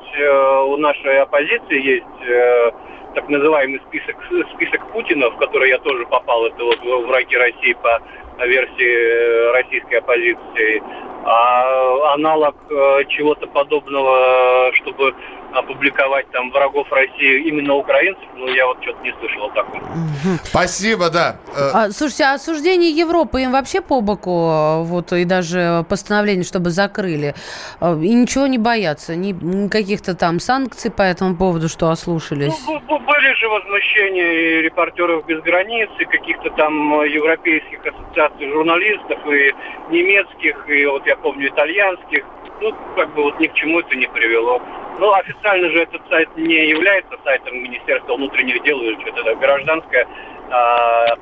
у 0.67 0.77
нашей 0.79 1.21
оппозиции 1.21 1.81
есть 1.81 3.15
так 3.15 3.29
называемый 3.29 3.81
список, 3.87 4.17
список 4.57 4.91
Путина, 4.91 5.31
в 5.31 5.37
который 5.37 5.69
я 5.69 5.79
тоже 5.79 6.05
попал. 6.07 6.47
Это 6.47 6.65
вот 6.65 6.81
враги 7.07 7.37
России 7.37 7.75
по 7.75 8.03
версии 8.45 9.53
российской 9.53 10.01
оппозиции. 10.01 10.83
А 11.25 12.15
аналог 12.15 12.57
э, 12.71 13.05
чего-то 13.11 13.47
подобного, 13.47 14.73
чтобы 14.83 15.15
опубликовать 15.55 16.31
там 16.31 16.51
врагов 16.51 16.91
России 16.93 17.49
именно 17.49 17.75
украинцев, 17.75 18.25
ну, 18.37 18.49
я 18.49 18.67
вот 18.67 18.83
что-то 18.83 19.03
не 19.03 19.13
слышал 19.19 19.47
о 19.47 19.51
таком. 19.51 19.83
Спасибо, 20.45 21.11
да. 21.11 21.37
Э, 21.57 21.71
а, 21.73 21.91
слушайте, 21.91 22.25
а 22.25 22.35
осуждение 22.35 22.91
Европы 22.91 23.43
им 23.43 23.53
вообще 23.53 23.81
по 23.81 24.01
боку, 24.01 24.83
вот, 24.85 25.13
и 25.13 25.25
даже 25.25 25.85
постановление, 25.89 26.45
чтобы 26.45 26.71
закрыли, 26.71 27.35
э, 27.81 27.99
и 28.03 28.15
ничего 28.15 28.47
не 28.47 28.59
боятся, 28.59 29.17
ни 29.17 29.69
каких-то 29.69 30.15
там 30.15 30.41
санкций 30.41 30.91
по 30.91 31.03
этому 31.03 31.37
поводу, 31.37 31.69
что 31.69 31.91
ослушались? 31.91 32.55
Ну, 32.67 32.99
были 32.99 33.35
же 33.35 33.49
возмущения 33.49 34.33
и 34.33 34.63
репортеров 34.63 35.27
без 35.27 35.41
границ, 35.43 35.89
и 35.99 36.05
каких-то 36.05 36.51
там 36.51 37.03
европейских 37.05 37.81
ассоциаций 37.85 38.49
журналистов, 38.49 39.19
и 39.27 39.55
немецких, 39.91 40.69
и 40.69 40.87
вот 40.87 41.07
я 41.07 41.17
помню 41.17 41.49
итальянских, 41.49 42.25
ну, 42.61 42.75
как 42.97 43.13
бы 43.15 43.25
вот 43.25 43.41
ни 43.41 43.47
к 43.47 43.55
чему 43.55 43.81
это 43.81 43.97
не 43.97 44.07
привело. 44.07 44.61
Ну, 44.99 45.13
официально 45.13 45.69
же 45.71 45.83
этот 45.83 46.03
сайт 46.09 46.29
не 46.37 46.69
является 46.69 47.17
сайтом 47.25 47.63
Министерства 47.63 48.17
внутренних 48.17 48.63
дел, 48.63 48.81
или 48.81 49.01
что-то 49.01 49.35
гражданская 49.37 50.07
а, 50.51 51.07
а, 51.07 51.17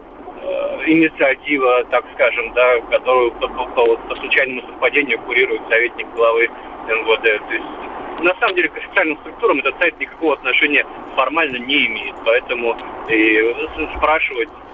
инициатива, 0.86 1.84
так 1.84 2.04
скажем, 2.14 2.52
да, 2.54 2.80
которую 2.90 3.32
по, 3.32 3.48
по, 3.48 3.66
по, 3.66 3.96
по 3.96 4.16
случайному 4.16 4.62
совпадению 4.62 5.20
курирует 5.20 5.62
советник 5.68 6.08
главы 6.14 6.48
МВД. 6.88 7.22
То 7.22 7.54
есть, 7.54 7.66
на 8.20 8.34
самом 8.40 8.56
деле, 8.56 8.68
к 8.68 8.76
официальным 8.76 9.16
структурам 9.18 9.60
этот 9.60 9.78
сайт 9.78 9.98
никакого 10.00 10.34
отношения 10.34 10.84
формально 11.14 11.58
не 11.58 11.86
имеет. 11.86 12.16
Поэтому 12.24 12.76
и 13.08 13.54
спрашивать 13.96 14.48
Э, 14.48 14.67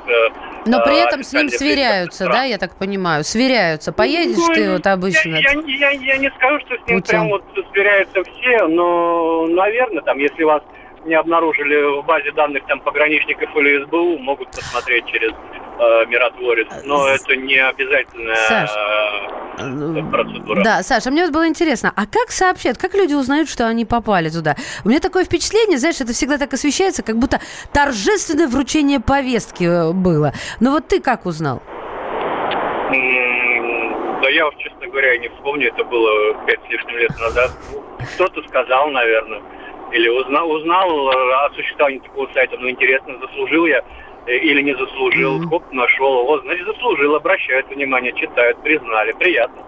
Но 0.67 0.83
при 0.83 1.05
этом 1.05 1.23
с 1.23 1.33
ним 1.33 1.49
сверяются, 1.49 2.27
да, 2.27 2.45
я 2.45 2.59
так 2.59 2.77
понимаю? 2.77 3.25
Сверяются. 3.25 3.93
Поедешь 3.93 4.37
ну, 4.37 4.55
ты 4.55 4.73
вот 4.73 4.87
обычно? 4.87 5.37
Я, 5.37 5.53
я, 5.53 5.63
я, 5.63 5.91
я 5.91 6.17
не 6.19 6.31
скажу, 6.31 6.59
что 6.61 6.77
с 6.77 6.87
ним 6.87 7.01
путем. 7.01 7.03
прям 7.05 7.29
вот 7.29 7.45
сверяются 7.73 8.23
все, 8.25 8.67
но, 8.67 9.47
наверное, 9.47 10.03
там, 10.03 10.19
если 10.19 10.45
вас 10.45 10.63
не 11.05 11.15
обнаружили 11.15 12.01
в 12.01 12.05
базе 12.05 12.33
данных 12.33 12.65
там 12.67 12.81
пограничников 12.81 13.55
или 13.57 13.85
СБУ, 13.85 14.19
могут 14.19 14.51
посмотреть 14.51 15.07
через 15.07 15.31
э, 15.33 16.07
миротворец. 16.07 16.69
Но 16.85 17.09
это 17.09 17.37
не 17.37 17.57
обязательная 17.57 18.35
Саш, 18.37 18.71
э, 19.59 20.11
процедура. 20.11 20.63
Да, 20.63 20.83
Саша, 20.83 21.11
мне 21.11 21.25
вот 21.25 21.33
было 21.33 21.47
интересно, 21.47 21.93
а 21.95 22.07
как 22.07 22.31
сообщают, 22.31 22.79
как 22.79 22.95
люди 22.95 23.15
узнают, 23.15 23.49
что 23.49 23.67
они 23.67 23.85
попали 23.85 24.29
туда? 24.29 24.57
У 24.85 24.89
меня 24.89 25.01
такое 25.01 25.25
впечатление, 25.25 25.79
знаешь, 25.79 26.01
это 26.01 26.13
всегда 26.13 26.39
так 26.39 26.53
освещается, 26.53 27.03
как 27.03 27.19
будто 27.19 27.41
торжественное 27.73 28.49
вручение 28.49 29.01
повестки 29.01 29.65
э, 29.65 29.93
было. 29.93 30.33
Но 30.61 30.73
вот 30.73 30.89
ты 30.89 31.01
как 31.01 31.27
узнал? 31.27 31.63
Да 34.23 34.31
я 34.31 34.49
честно 34.57 34.87
говоря, 34.87 35.19
не 35.19 35.29
вспомню, 35.29 35.69
это 35.69 35.85
было 35.85 36.35
пять 36.47 36.61
с 36.67 36.71
лишним 36.71 36.97
лет 36.97 37.11
назад. 37.21 37.51
Кто-то 38.15 38.43
сказал, 38.49 38.89
наверное 38.89 39.43
или 39.95 40.09
узнал, 40.09 40.51
узнал 40.51 41.09
о 41.09 41.51
существовании 41.55 42.01
такого 42.01 42.29
сайта, 42.35 42.57
ну 42.59 42.69
интересно, 42.69 43.17
заслужил 43.21 43.67
я 43.67 43.83
э, 44.27 44.37
или 44.37 44.61
не 44.61 44.75
заслужил, 44.77 45.41
mm-hmm. 45.41 45.49
хоп, 45.49 45.73
нашел, 45.73 46.27
вот, 46.27 46.43
значит, 46.43 46.67
заслужил, 46.67 47.15
обращают 47.15 47.69
внимание, 47.69 48.13
читают, 48.13 48.61
признали, 48.63 49.13
приятно. 49.13 49.63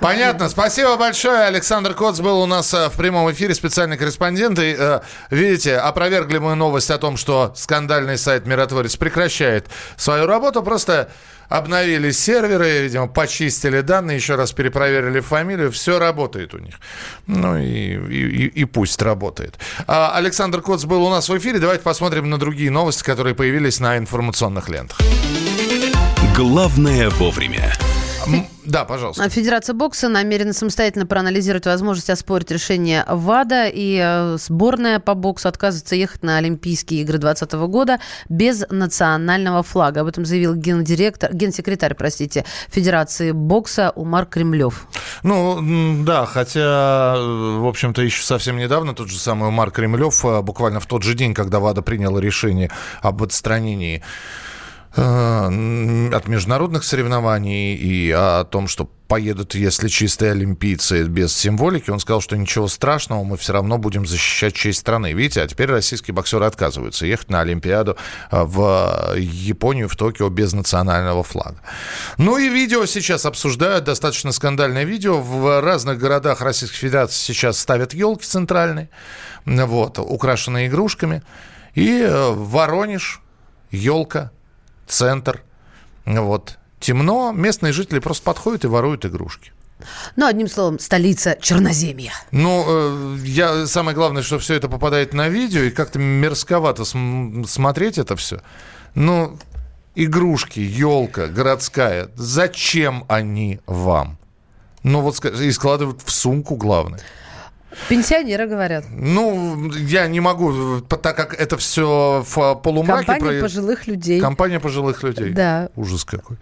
Понятно. 0.00 0.48
Спасибо 0.48 0.96
большое. 0.96 1.44
Александр 1.44 1.94
Коц 1.94 2.20
был 2.20 2.40
у 2.40 2.46
нас 2.46 2.72
э, 2.74 2.88
в 2.88 2.92
прямом 2.92 3.30
эфире, 3.32 3.54
специальный 3.54 3.96
корреспондент. 3.96 4.58
И, 4.58 4.74
э, 4.78 5.00
видите, 5.30 5.76
опровергли 5.76 6.38
мы 6.38 6.54
новость 6.54 6.90
о 6.90 6.98
том, 6.98 7.16
что 7.16 7.52
скандальный 7.56 8.18
сайт 8.18 8.46
«Миротворец» 8.46 8.96
прекращает 8.96 9.66
свою 9.96 10.26
работу. 10.26 10.62
Просто 10.62 11.10
обновили 11.48 12.10
серверы, 12.10 12.82
видимо, 12.82 13.08
почистили 13.08 13.80
данные, 13.80 14.16
еще 14.16 14.36
раз 14.36 14.52
перепроверили 14.52 15.20
фамилию, 15.20 15.70
все 15.70 15.98
работает 15.98 16.54
у 16.54 16.58
них. 16.58 16.74
Ну 17.26 17.58
и, 17.58 17.96
и, 17.96 18.46
и 18.46 18.64
пусть 18.64 19.00
работает. 19.02 19.58
А 19.86 20.12
Александр 20.16 20.62
Коц 20.62 20.84
был 20.84 21.04
у 21.04 21.10
нас 21.10 21.28
в 21.28 21.38
эфире. 21.38 21.58
Давайте 21.58 21.82
посмотрим 21.82 22.30
на 22.30 22.38
другие 22.38 22.70
новости, 22.70 23.02
которые 23.02 23.34
появились 23.34 23.80
на 23.80 23.98
информационных 23.98 24.68
лентах. 24.68 24.98
Главное 26.34 27.10
вовремя. 27.10 27.74
Да, 28.64 28.84
пожалуйста. 28.84 29.28
Федерация 29.28 29.74
бокса 29.74 30.08
намерена 30.08 30.52
самостоятельно 30.52 31.06
проанализировать 31.06 31.66
возможность 31.66 32.10
оспорить 32.10 32.50
решение 32.50 33.04
ВАДА, 33.08 33.68
и 33.68 34.00
э, 34.02 34.36
сборная 34.38 35.00
по 35.00 35.14
боксу 35.14 35.48
отказывается 35.48 35.96
ехать 35.96 36.22
на 36.22 36.38
Олимпийские 36.38 37.02
игры 37.02 37.18
2020 37.18 37.52
года 37.70 37.98
без 38.28 38.64
национального 38.70 39.62
флага. 39.62 40.02
Об 40.02 40.06
этом 40.06 40.24
заявил 40.24 40.54
гендиректор, 40.54 41.34
генсекретарь, 41.34 41.94
простите, 41.94 42.44
Федерации 42.68 43.32
бокса 43.32 43.92
Умар 43.96 44.26
Кремлев. 44.26 44.86
Ну, 45.22 46.04
да, 46.04 46.26
хотя, 46.26 47.16
в 47.18 47.66
общем-то, 47.66 48.02
еще 48.02 48.22
совсем 48.22 48.56
недавно 48.56 48.94
тот 48.94 49.08
же 49.08 49.18
самый 49.18 49.48
Умар 49.48 49.70
Кремлев, 49.70 50.24
э, 50.24 50.40
буквально 50.42 50.80
в 50.80 50.86
тот 50.86 51.02
же 51.02 51.14
день, 51.14 51.34
когда 51.34 51.58
ВАДА 51.58 51.82
приняла 51.82 52.20
решение 52.20 52.70
об 53.00 53.22
отстранении 53.22 54.02
Э, 54.02 54.51
от 54.94 56.28
международных 56.28 56.84
соревнований 56.84 57.74
и 57.74 58.10
о 58.10 58.44
том, 58.44 58.68
что 58.68 58.90
поедут, 59.12 59.54
если 59.54 59.88
чистые 59.88 60.32
олимпийцы 60.32 61.04
без 61.04 61.36
символики, 61.36 61.90
он 61.90 62.00
сказал, 62.00 62.20
что 62.20 62.36
ничего 62.36 62.66
страшного, 62.68 63.24
мы 63.24 63.36
все 63.36 63.52
равно 63.52 63.76
будем 63.76 64.06
защищать 64.06 64.54
честь 64.54 64.80
страны. 64.80 65.12
Видите, 65.12 65.42
а 65.42 65.46
теперь 65.46 65.70
российские 65.70 66.14
боксеры 66.14 66.46
отказываются 66.46 67.04
ехать 67.04 67.28
на 67.28 67.40
Олимпиаду 67.40 67.96
э, 68.30 68.42
в 68.42 69.14
Японию, 69.18 69.88
в 69.88 69.96
Токио 69.96 70.30
без 70.30 70.54
национального 70.54 71.22
флага. 71.22 71.60
Ну 72.16 72.38
и 72.38 72.48
видео 72.48 72.86
сейчас 72.86 73.26
обсуждают, 73.26 73.84
достаточно 73.84 74.32
скандальное 74.32 74.84
видео. 74.84 75.20
В 75.20 75.60
разных 75.60 75.98
городах 75.98 76.40
Российской 76.40 76.76
Федерации 76.76 77.16
сейчас 77.16 77.58
ставят 77.58 77.92
елки 77.92 78.24
центральные, 78.24 78.88
вот, 79.44 79.98
украшенные 79.98 80.68
игрушками. 80.68 81.22
И 81.74 82.00
э, 82.00 82.30
Воронеж, 82.30 83.20
елка, 83.70 84.30
центр. 84.86 85.42
Вот. 86.04 86.58
Темно, 86.80 87.32
местные 87.32 87.72
жители 87.72 88.00
просто 88.00 88.24
подходят 88.24 88.64
и 88.64 88.68
воруют 88.68 89.04
игрушки. 89.04 89.52
Ну, 90.16 90.26
одним 90.26 90.48
словом, 90.48 90.78
столица 90.78 91.36
Черноземья. 91.40 92.12
Ну, 92.30 92.64
э, 92.66 93.16
я, 93.24 93.66
самое 93.66 93.94
главное, 93.96 94.22
что 94.22 94.38
все 94.38 94.54
это 94.54 94.68
попадает 94.68 95.12
на 95.12 95.28
видео, 95.28 95.62
и 95.62 95.70
как-то 95.70 95.98
мерзковато 95.98 96.84
см- 96.84 97.48
смотреть 97.48 97.98
это 97.98 98.14
все. 98.16 98.40
Ну, 98.94 99.38
игрушки, 99.94 100.60
елка 100.60 101.26
городская, 101.26 102.10
зачем 102.14 103.04
они 103.08 103.60
вам? 103.66 104.18
Ну, 104.82 105.00
вот 105.00 105.24
и 105.24 105.50
складывают 105.52 106.02
в 106.04 106.10
сумку, 106.10 106.56
главное. 106.56 107.00
Пенсионеры 107.88 108.46
говорят. 108.46 108.84
Ну, 108.90 109.70
я 109.72 110.06
не 110.06 110.20
могу, 110.20 110.80
так 110.80 111.16
как 111.16 111.34
это 111.34 111.56
все 111.56 112.24
в 112.28 112.54
полумраке. 112.56 113.06
Компания 113.06 113.38
про... 113.38 113.42
пожилых 113.42 113.86
людей. 113.86 114.20
Компания 114.20 114.60
пожилых 114.60 115.02
людей. 115.02 115.30
Да. 115.30 115.70
Ужас 115.76 116.04
какой. 116.04 116.36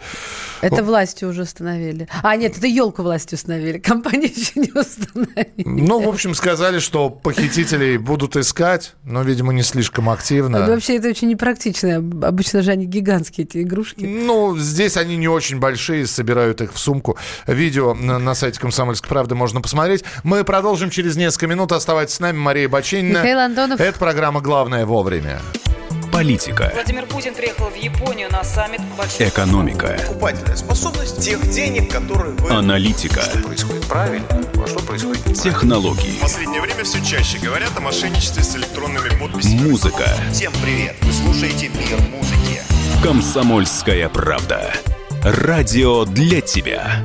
Это 0.60 0.82
власти 0.82 1.24
уже 1.24 1.42
установили. 1.42 2.08
А, 2.22 2.36
нет, 2.36 2.56
это 2.58 2.66
елку 2.66 3.02
власти 3.02 3.34
установили. 3.34 3.78
Компания 3.90 4.26
еще 4.26 4.60
не 4.60 4.72
установили. 4.72 5.64
Ну, 5.64 6.00
в 6.00 6.08
общем, 6.08 6.34
сказали, 6.34 6.78
что 6.78 7.10
похитителей 7.10 7.96
будут 7.96 8.36
искать, 8.36 8.94
но, 9.04 9.22
видимо, 9.22 9.52
не 9.52 9.62
слишком 9.62 10.10
активно. 10.10 10.64
А, 10.64 10.68
вообще, 10.68 10.96
это 10.96 11.08
очень 11.08 11.28
непрактично. 11.28 11.96
Обычно 11.96 12.62
же 12.62 12.70
они 12.70 12.86
гигантские, 12.86 13.46
эти 13.46 13.62
игрушки. 13.62 14.04
Ну, 14.04 14.56
здесь 14.58 14.96
они 14.96 15.16
не 15.16 15.28
очень 15.28 15.58
большие, 15.58 16.06
собирают 16.06 16.60
их 16.60 16.72
в 16.72 16.78
сумку. 16.78 17.16
Видео 17.46 17.94
на, 17.94 18.18
на 18.18 18.34
сайте 18.34 18.60
«Комсомольской 18.60 19.08
правды» 19.08 19.34
можно 19.34 19.60
посмотреть. 19.60 20.04
Мы 20.24 20.44
продолжим 20.44 20.90
через 20.90 21.16
несколько 21.20 21.46
минут. 21.46 21.72
Оставайтесь 21.72 22.14
с 22.14 22.20
нами. 22.20 22.37
Мария 22.37 22.68
Бачинина. 22.68 23.18
Михаил 23.18 23.38
Антонов. 23.38 23.80
Это 23.80 23.98
программа 23.98 24.40
«Главное 24.40 24.85
вовремя». 24.85 25.40
Политика. 26.12 26.72
Владимир 26.74 27.06
Путин 27.06 27.35
приехал 27.35 27.66
в 27.66 27.76
Японию 27.76 28.30
на 28.33 28.42
саммит 28.42 28.80
большой... 28.98 29.28
Экономика. 29.28 29.96
Покупательная 30.06 30.56
способность 30.56 31.20
тех 31.22 31.40
денег, 31.50 31.90
которые 31.90 32.35
вы... 32.35 32.50
Аналитика. 32.50 33.20
Что 33.20 33.38
происходит 33.38 33.87
правильно, 33.87 34.26
а 34.28 34.66
что 34.66 34.80
происходит 34.80 35.40
Технологии. 35.40 36.18
В 36.18 36.20
последнее 36.20 36.61
время 36.61 36.83
все 36.83 37.02
чаще 37.04 37.38
говорят 37.38 37.70
о 37.76 37.80
мошенничестве 37.80 38.42
с 38.42 38.56
электронными 38.56 39.09
подписями. 39.20 39.70
Музыка. 39.70 40.04
Всем 40.33 40.52
привет! 40.62 40.96
Вы 41.02 41.12
слушаете 41.12 41.68
«Мир 41.68 42.00
музыки». 42.11 42.61
Комсомольская 43.04 44.09
правда. 44.09 44.72
Радио 45.22 46.04
для 46.04 46.40
тебя. 46.40 47.04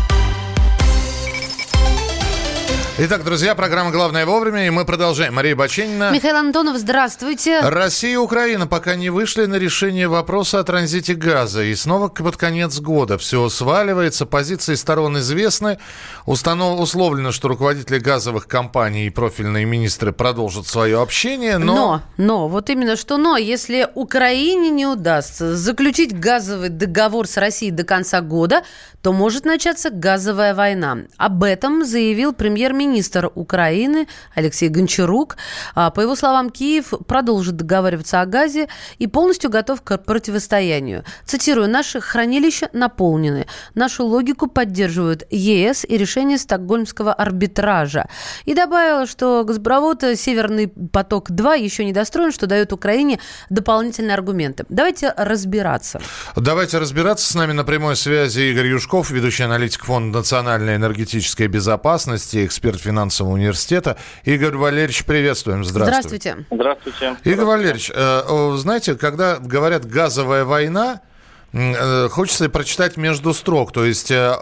Итак, 3.03 3.23
друзья, 3.23 3.55
программа 3.55 3.89
«Главное 3.89 4.27
вовремя», 4.27 4.67
и 4.67 4.69
мы 4.69 4.85
продолжаем. 4.85 5.33
Мария 5.33 5.55
Баченина. 5.55 6.11
Михаил 6.11 6.35
Антонов, 6.35 6.77
здравствуйте. 6.77 7.59
Россия 7.61 8.13
и 8.13 8.15
Украина 8.15 8.67
пока 8.67 8.95
не 8.95 9.09
вышли 9.09 9.47
на 9.47 9.55
решение 9.55 10.07
вопроса 10.07 10.59
о 10.59 10.63
транзите 10.63 11.15
газа. 11.15 11.63
И 11.63 11.73
снова 11.73 12.09
под 12.09 12.37
конец 12.37 12.79
года 12.79 13.17
все 13.17 13.49
сваливается, 13.49 14.27
позиции 14.27 14.75
сторон 14.75 15.17
известны. 15.17 15.79
Установ... 16.27 16.79
Условлено, 16.79 17.31
что 17.31 17.47
руководители 17.47 17.97
газовых 17.97 18.47
компаний 18.47 19.07
и 19.07 19.09
профильные 19.09 19.65
министры 19.65 20.11
продолжат 20.11 20.67
свое 20.67 21.01
общение, 21.01 21.57
но... 21.57 21.73
Но, 21.73 22.01
но, 22.17 22.47
вот 22.47 22.69
именно 22.69 22.95
что 22.95 23.17
но. 23.17 23.35
Если 23.35 23.87
Украине 23.95 24.69
не 24.69 24.85
удастся 24.85 25.55
заключить 25.55 26.15
газовый 26.19 26.69
договор 26.69 27.27
с 27.27 27.37
Россией 27.37 27.71
до 27.71 27.83
конца 27.83 28.21
года, 28.21 28.61
то 29.01 29.11
может 29.11 29.43
начаться 29.43 29.89
газовая 29.89 30.53
война. 30.53 30.99
Об 31.17 31.43
этом 31.43 31.83
заявил 31.83 32.33
премьер-министр 32.33 32.90
Украины 33.35 34.07
Алексей 34.35 34.69
Гончарук. 34.69 35.37
А, 35.75 35.89
по 35.91 36.01
его 36.01 36.15
словам, 36.15 36.49
Киев 36.49 36.93
продолжит 37.07 37.55
договариваться 37.55 38.21
о 38.21 38.25
газе 38.25 38.67
и 38.97 39.07
полностью 39.07 39.49
готов 39.49 39.81
к 39.81 39.97
противостоянию. 39.97 41.03
Цитирую, 41.25 41.69
«Наши 41.69 42.01
хранилища 42.01 42.69
наполнены. 42.73 43.47
Нашу 43.75 44.05
логику 44.05 44.47
поддерживают 44.47 45.23
ЕС 45.29 45.85
и 45.87 45.97
решение 45.97 46.37
Стокгольмского 46.37 47.13
арбитража». 47.13 48.07
И 48.45 48.53
добавила, 48.53 49.05
что 49.07 49.43
газопровод 49.43 50.03
«Северный 50.15 50.67
поток-2» 50.67 51.59
еще 51.59 51.85
не 51.85 51.93
достроен, 51.93 52.31
что 52.31 52.47
дает 52.47 52.73
Украине 52.73 53.19
дополнительные 53.49 54.15
аргументы. 54.15 54.65
Давайте 54.69 55.13
разбираться. 55.17 56.01
Давайте 56.35 56.77
разбираться. 56.77 57.31
С 57.31 57.35
нами 57.35 57.51
на 57.53 57.63
прямой 57.63 57.95
связи 57.95 58.41
Игорь 58.41 58.67
Юшков 58.67 59.11
ведущий 59.11 59.43
аналитик 59.43 59.85
Фонда 59.85 60.19
национальной 60.19 60.75
энергетической 60.75 61.47
безопасности, 61.47 62.45
эксперт 62.45 62.80
финансового 62.81 63.33
университета. 63.33 63.97
Игорь 64.23 64.55
Валерьевич, 64.55 65.05
приветствуем. 65.05 65.63
Здравствуйте. 65.63 66.45
Здравствуйте. 66.49 66.81
Здравствуйте. 66.83 67.17
Игорь 67.23 67.45
Валерьевич, 67.45 67.91
э, 67.93 68.55
знаете, 68.57 68.95
когда 68.95 69.37
говорят 69.37 69.85
«газовая 69.85 70.45
война», 70.45 71.01
э, 71.53 72.09
Хочется 72.09 72.49
прочитать 72.49 72.97
между 72.97 73.33
строк. 73.33 73.71
То 73.71 73.85
есть, 73.85 74.09
э, 74.11 74.33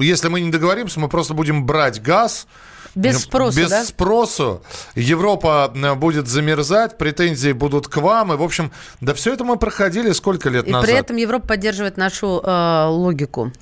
если 0.00 0.28
мы 0.28 0.40
не 0.40 0.50
договоримся, 0.50 1.00
мы 1.00 1.08
просто 1.08 1.34
будем 1.34 1.66
брать 1.66 2.02
газ, 2.02 2.46
без 2.94 3.22
спроса, 3.22 3.60
Без 3.60 3.70
да? 3.70 3.84
спросу. 3.84 4.62
Европа 4.94 5.72
будет 5.96 6.26
замерзать, 6.26 6.98
претензии 6.98 7.52
будут 7.52 7.86
к 7.86 7.96
вам. 7.98 8.32
И, 8.32 8.36
в 8.36 8.42
общем, 8.42 8.72
да 9.00 9.14
все 9.14 9.34
это 9.34 9.44
мы 9.44 9.56
проходили 9.56 10.10
сколько 10.12 10.48
лет 10.48 10.66
и 10.66 10.70
назад. 10.72 10.88
И 10.88 10.92
при 10.92 10.98
этом 10.98 11.16
Европа 11.16 11.48
поддерживает 11.48 11.96
нашу 11.96 12.40
э, 12.42 12.84
логику. 12.88 13.52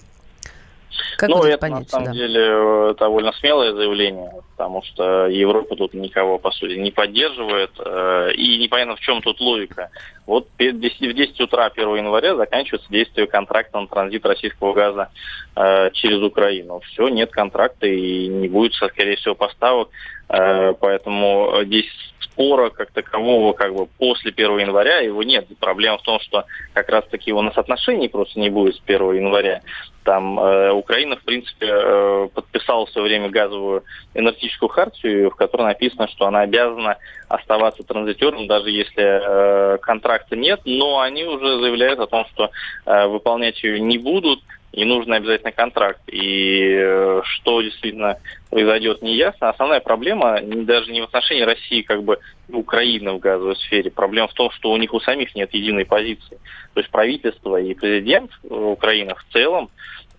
Как 1.17 1.31
ну, 1.31 1.43
это 1.43 1.59
понять, 1.59 1.81
на 1.81 1.89
самом 1.89 2.07
да? 2.07 2.13
деле 2.13 2.41
э, 2.41 2.95
довольно 2.99 3.33
смелое 3.33 3.73
заявление, 3.75 4.31
потому 4.57 4.83
что 4.83 5.27
Европа 5.29 5.75
тут 5.77 5.95
никого, 5.95 6.39
по 6.39 6.51
сути, 6.51 6.75
не 6.75 6.91
поддерживает, 6.91 7.71
э, 7.79 8.33
и 8.35 8.59
непонятно, 8.59 8.97
в 8.97 9.01
чем 9.01 9.23
тут 9.23 9.41
логика. 9.41 9.91
Вот 10.27 10.49
в 10.59 10.59
10, 10.59 11.01
в 11.01 11.13
10 11.15 11.41
утра 11.41 11.67
1 11.67 11.97
января 11.97 12.37
заканчивается 12.37 12.91
действие 12.91 13.27
контракта 13.27 13.81
на 13.81 13.87
транзит 13.87 14.27
российского 14.27 14.73
газа 14.75 15.11
э, 15.55 15.91
через 15.93 16.21
Украину. 16.23 16.81
Все, 16.81 17.09
нет 17.09 17.31
контракта 17.31 17.87
и 17.87 18.29
не 18.29 18.49
будет, 18.49 18.75
скорее 18.75 19.17
всего, 19.17 19.35
поставок, 19.35 19.89
поэтому 20.29 21.61
здесь 21.63 21.87
спора 22.37 22.69
как 22.69 22.91
такового 22.91 23.55
как 23.55 23.75
бы 23.75 23.87
после 23.99 24.31
1 24.31 24.59
января 24.59 25.01
его 25.01 25.23
нет. 25.23 25.47
Проблема 25.59 25.99
в 25.99 26.03
том, 26.03 26.21
что 26.21 26.45
как 26.75 26.89
раз-таки 26.91 27.33
у 27.33 27.41
нас 27.41 27.57
отношений 27.57 28.09
просто 28.09 28.39
не 28.39 28.51
будет 28.51 28.77
с 28.77 28.83
1 28.87 29.15
января. 29.15 29.63
Там 30.05 30.39
э, 30.39 30.71
Украина, 30.71 31.17
в 31.17 31.25
принципе, 31.25 31.67
э, 31.69 32.29
подписала 32.33 32.87
в 32.87 32.91
свое 32.91 33.09
время 33.09 33.29
газовую 33.29 33.83
энергетическую 34.15 34.69
хартию, 34.69 35.31
в 35.31 35.35
которой 35.35 35.63
написано, 35.63 36.07
что 36.09 36.27
она 36.27 36.43
обязана 36.43 36.99
оставаться 37.29 37.83
транзитером, 37.83 38.47
даже 38.47 38.71
если 38.71 39.75
э, 39.75 39.79
контракта 39.79 40.37
нет, 40.37 40.61
но 40.65 41.01
они 41.01 41.25
уже 41.25 41.59
заявляют 41.61 41.99
о 41.99 42.07
том, 42.07 42.25
что 42.27 42.51
э, 42.85 43.07
выполнять 43.09 43.61
ее 43.65 43.81
не 43.81 43.99
будут, 43.99 44.41
и 44.77 44.85
нужен 44.85 45.15
обязательно 45.15 45.53
контракт. 45.53 46.01
И 46.07 46.77
э, 46.79 47.23
что 47.25 47.63
действительно 47.63 48.19
произойдет, 48.51 49.01
не 49.01 49.17
ясно. 49.17 49.49
Основная 49.49 49.81
проблема 49.81 50.39
даже 50.43 50.93
не 50.93 51.01
в 51.01 51.05
отношении 51.05 51.43
России, 51.43 51.81
как 51.81 52.05
бы 52.05 52.19
Украины 52.51 53.13
в 53.13 53.19
газовой 53.19 53.57
сфере. 53.57 53.91
Проблема 53.91 54.29
в 54.29 54.35
том, 54.35 54.51
что 54.51 54.71
у 54.71 54.77
них 54.77 54.93
у 54.93 55.01
самих 55.01 55.35
нет 55.35 55.53
единой 55.55 55.87
позиции. 55.87 56.39
То 56.75 56.81
есть 56.81 56.91
правительство 56.91 57.57
и 57.57 57.73
президент 57.73 58.31
Украины 58.45 59.15
в 59.15 59.33
целом 59.33 59.71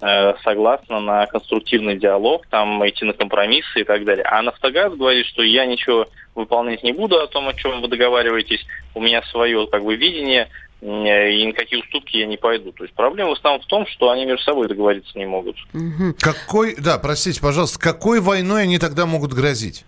э, 0.02 0.34
согласна 0.44 1.02
на 1.02 1.28
конструктивный 1.28 1.96
диалог, 1.96 2.48
там 2.48 2.84
идти 2.90 3.06
на 3.06 3.14
компромиссы 3.14 3.82
и 3.82 3.84
так 3.84 4.06
далее. 4.06 4.26
А 4.26 4.42
«Нафтогаз» 4.42 4.96
говорит, 4.96 5.28
что 5.28 5.44
я 5.44 5.68
ничего 5.68 6.08
выполнять 6.34 6.82
не 6.82 6.94
буду 6.94 7.20
о 7.20 7.28
том, 7.28 7.48
о 7.48 7.54
чем 7.54 7.82
вы 7.82 7.88
договариваетесь, 7.88 8.66
у 8.96 9.02
меня 9.02 9.22
свое 9.22 9.68
как 9.68 9.84
бы 9.84 9.96
видение, 9.96 10.48
и 10.82 11.46
никакие 11.46 11.82
уступки 11.82 12.18
я 12.18 12.28
не 12.28 12.38
пойду. 12.38 12.72
То 12.72 12.84
есть 12.84 12.96
проблема 12.96 13.32
в 13.32 13.34
основном 13.34 13.62
в 13.62 13.66
том, 13.66 13.88
что 13.88 14.12
они 14.12 14.26
между 14.26 14.44
собой 14.44 14.68
договориться 14.68 15.18
не 15.18 15.26
могут. 15.26 15.56
Какой, 16.20 16.76
да, 16.76 17.00
простите, 17.00 17.42
пожалуйста, 17.42 17.80
какой 17.80 18.20
войной 18.20 18.64
они 18.64 18.78
тогда 18.78 19.06
могут 19.06 19.34
грозить? 19.34 19.86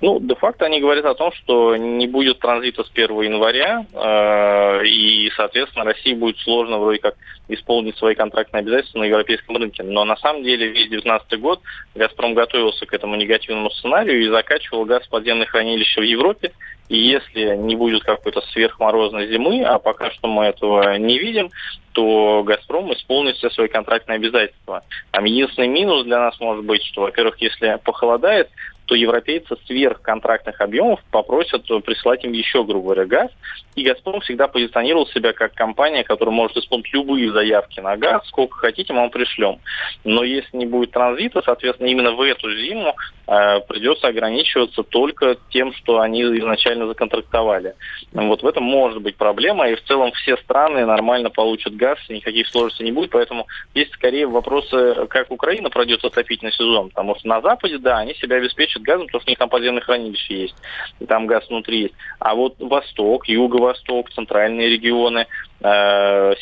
Ну, 0.00 0.20
де-факто 0.20 0.66
они 0.66 0.80
говорят 0.80 1.06
о 1.06 1.14
том, 1.14 1.32
что 1.32 1.76
не 1.76 2.06
будет 2.06 2.38
транзита 2.40 2.84
с 2.84 2.90
1 2.92 3.22
января, 3.22 3.86
э, 3.90 4.86
и, 4.86 5.30
соответственно, 5.34 5.86
России 5.86 6.12
будет 6.12 6.36
сложно 6.40 6.78
вроде 6.78 6.98
как 6.98 7.14
исполнить 7.48 7.96
свои 7.96 8.14
контрактные 8.14 8.60
обязательства 8.60 8.98
на 8.98 9.04
европейском 9.04 9.56
рынке. 9.56 9.82
Но 9.82 10.04
на 10.04 10.16
самом 10.16 10.42
деле 10.42 10.66
весь 10.66 10.88
2019 10.90 11.40
год 11.40 11.60
«Газпром» 11.94 12.34
готовился 12.34 12.84
к 12.84 12.92
этому 12.92 13.16
негативному 13.16 13.70
сценарию 13.70 14.22
и 14.22 14.28
закачивал 14.28 14.84
газ 14.84 15.06
в 15.06 15.08
подземные 15.08 15.46
хранилища 15.46 16.00
в 16.00 16.04
Европе. 16.04 16.52
И 16.88 16.98
если 16.98 17.56
не 17.56 17.76
будет 17.76 18.02
какой-то 18.02 18.40
сверхморозной 18.52 19.28
зимы, 19.28 19.62
а 19.62 19.78
пока 19.78 20.10
что 20.10 20.28
мы 20.28 20.44
этого 20.44 20.98
не 20.98 21.18
видим, 21.18 21.50
то 21.92 22.42
«Газпром» 22.42 22.92
исполнит 22.92 23.36
все 23.36 23.48
свои 23.50 23.68
контрактные 23.68 24.16
обязательства. 24.16 24.82
Там 25.12 25.24
единственный 25.24 25.68
минус 25.68 26.04
для 26.04 26.18
нас 26.18 26.38
может 26.40 26.64
быть, 26.64 26.82
что, 26.84 27.02
во-первых, 27.02 27.40
если 27.40 27.78
похолодает, 27.84 28.50
то 28.86 28.94
европейцы 28.94 29.56
сверх 29.66 30.02
контрактных 30.02 30.60
объемов 30.60 31.00
попросят 31.10 31.64
присылать 31.84 32.24
им 32.24 32.32
еще, 32.32 32.64
грубо 32.64 32.94
говоря, 32.94 33.06
газ. 33.06 33.30
И 33.76 33.82
«Газпром» 33.82 34.20
всегда 34.20 34.46
позиционировал 34.48 35.06
себя 35.06 35.32
как 35.32 35.54
компания, 35.54 36.04
которая 36.04 36.34
может 36.34 36.56
исполнить 36.56 36.92
любые 36.92 37.32
заявки 37.32 37.80
на 37.80 37.96
газ, 37.96 38.26
сколько 38.26 38.58
хотите, 38.58 38.92
мы 38.92 39.00
вам 39.00 39.10
пришлем. 39.10 39.58
Но 40.04 40.22
если 40.22 40.56
не 40.56 40.66
будет 40.66 40.90
транзита, 40.90 41.42
соответственно, 41.44 41.88
именно 41.88 42.12
в 42.12 42.20
эту 42.20 42.54
зиму 42.54 42.94
э, 43.26 43.60
придется 43.68 44.08
ограничиваться 44.08 44.82
только 44.82 45.36
тем, 45.50 45.72
что 45.74 46.00
они 46.00 46.22
изначально 46.22 46.73
законтрактовали. 46.86 47.74
Вот 48.12 48.42
в 48.42 48.46
этом 48.46 48.64
может 48.64 49.02
быть 49.02 49.16
проблема, 49.16 49.68
и 49.68 49.74
в 49.74 49.82
целом 49.84 50.12
все 50.12 50.36
страны 50.38 50.84
нормально 50.84 51.30
получат 51.30 51.74
газ, 51.76 51.98
никаких 52.08 52.48
сложностей 52.48 52.84
не 52.84 52.92
будет, 52.92 53.10
поэтому 53.10 53.46
есть 53.74 53.92
скорее 53.92 54.26
вопросы, 54.26 55.06
как 55.08 55.30
Украина 55.30 55.70
пройдет 55.70 56.04
отопительный 56.04 56.52
сезон, 56.52 56.90
потому 56.90 57.16
что 57.16 57.28
на 57.28 57.40
Западе, 57.40 57.78
да, 57.78 57.98
они 57.98 58.14
себя 58.14 58.36
обеспечат 58.36 58.82
газом, 58.82 59.06
потому 59.06 59.20
что 59.20 59.28
у 59.28 59.32
них 59.32 59.38
там 59.38 59.48
подземное 59.48 59.82
хранилище 59.82 60.42
есть, 60.42 60.56
и 61.00 61.06
там 61.06 61.26
газ 61.26 61.48
внутри 61.48 61.82
есть. 61.82 61.94
А 62.18 62.34
вот 62.34 62.56
Восток, 62.58 63.28
Юго-Восток, 63.28 64.10
центральные 64.10 64.70
регионы, 64.70 65.26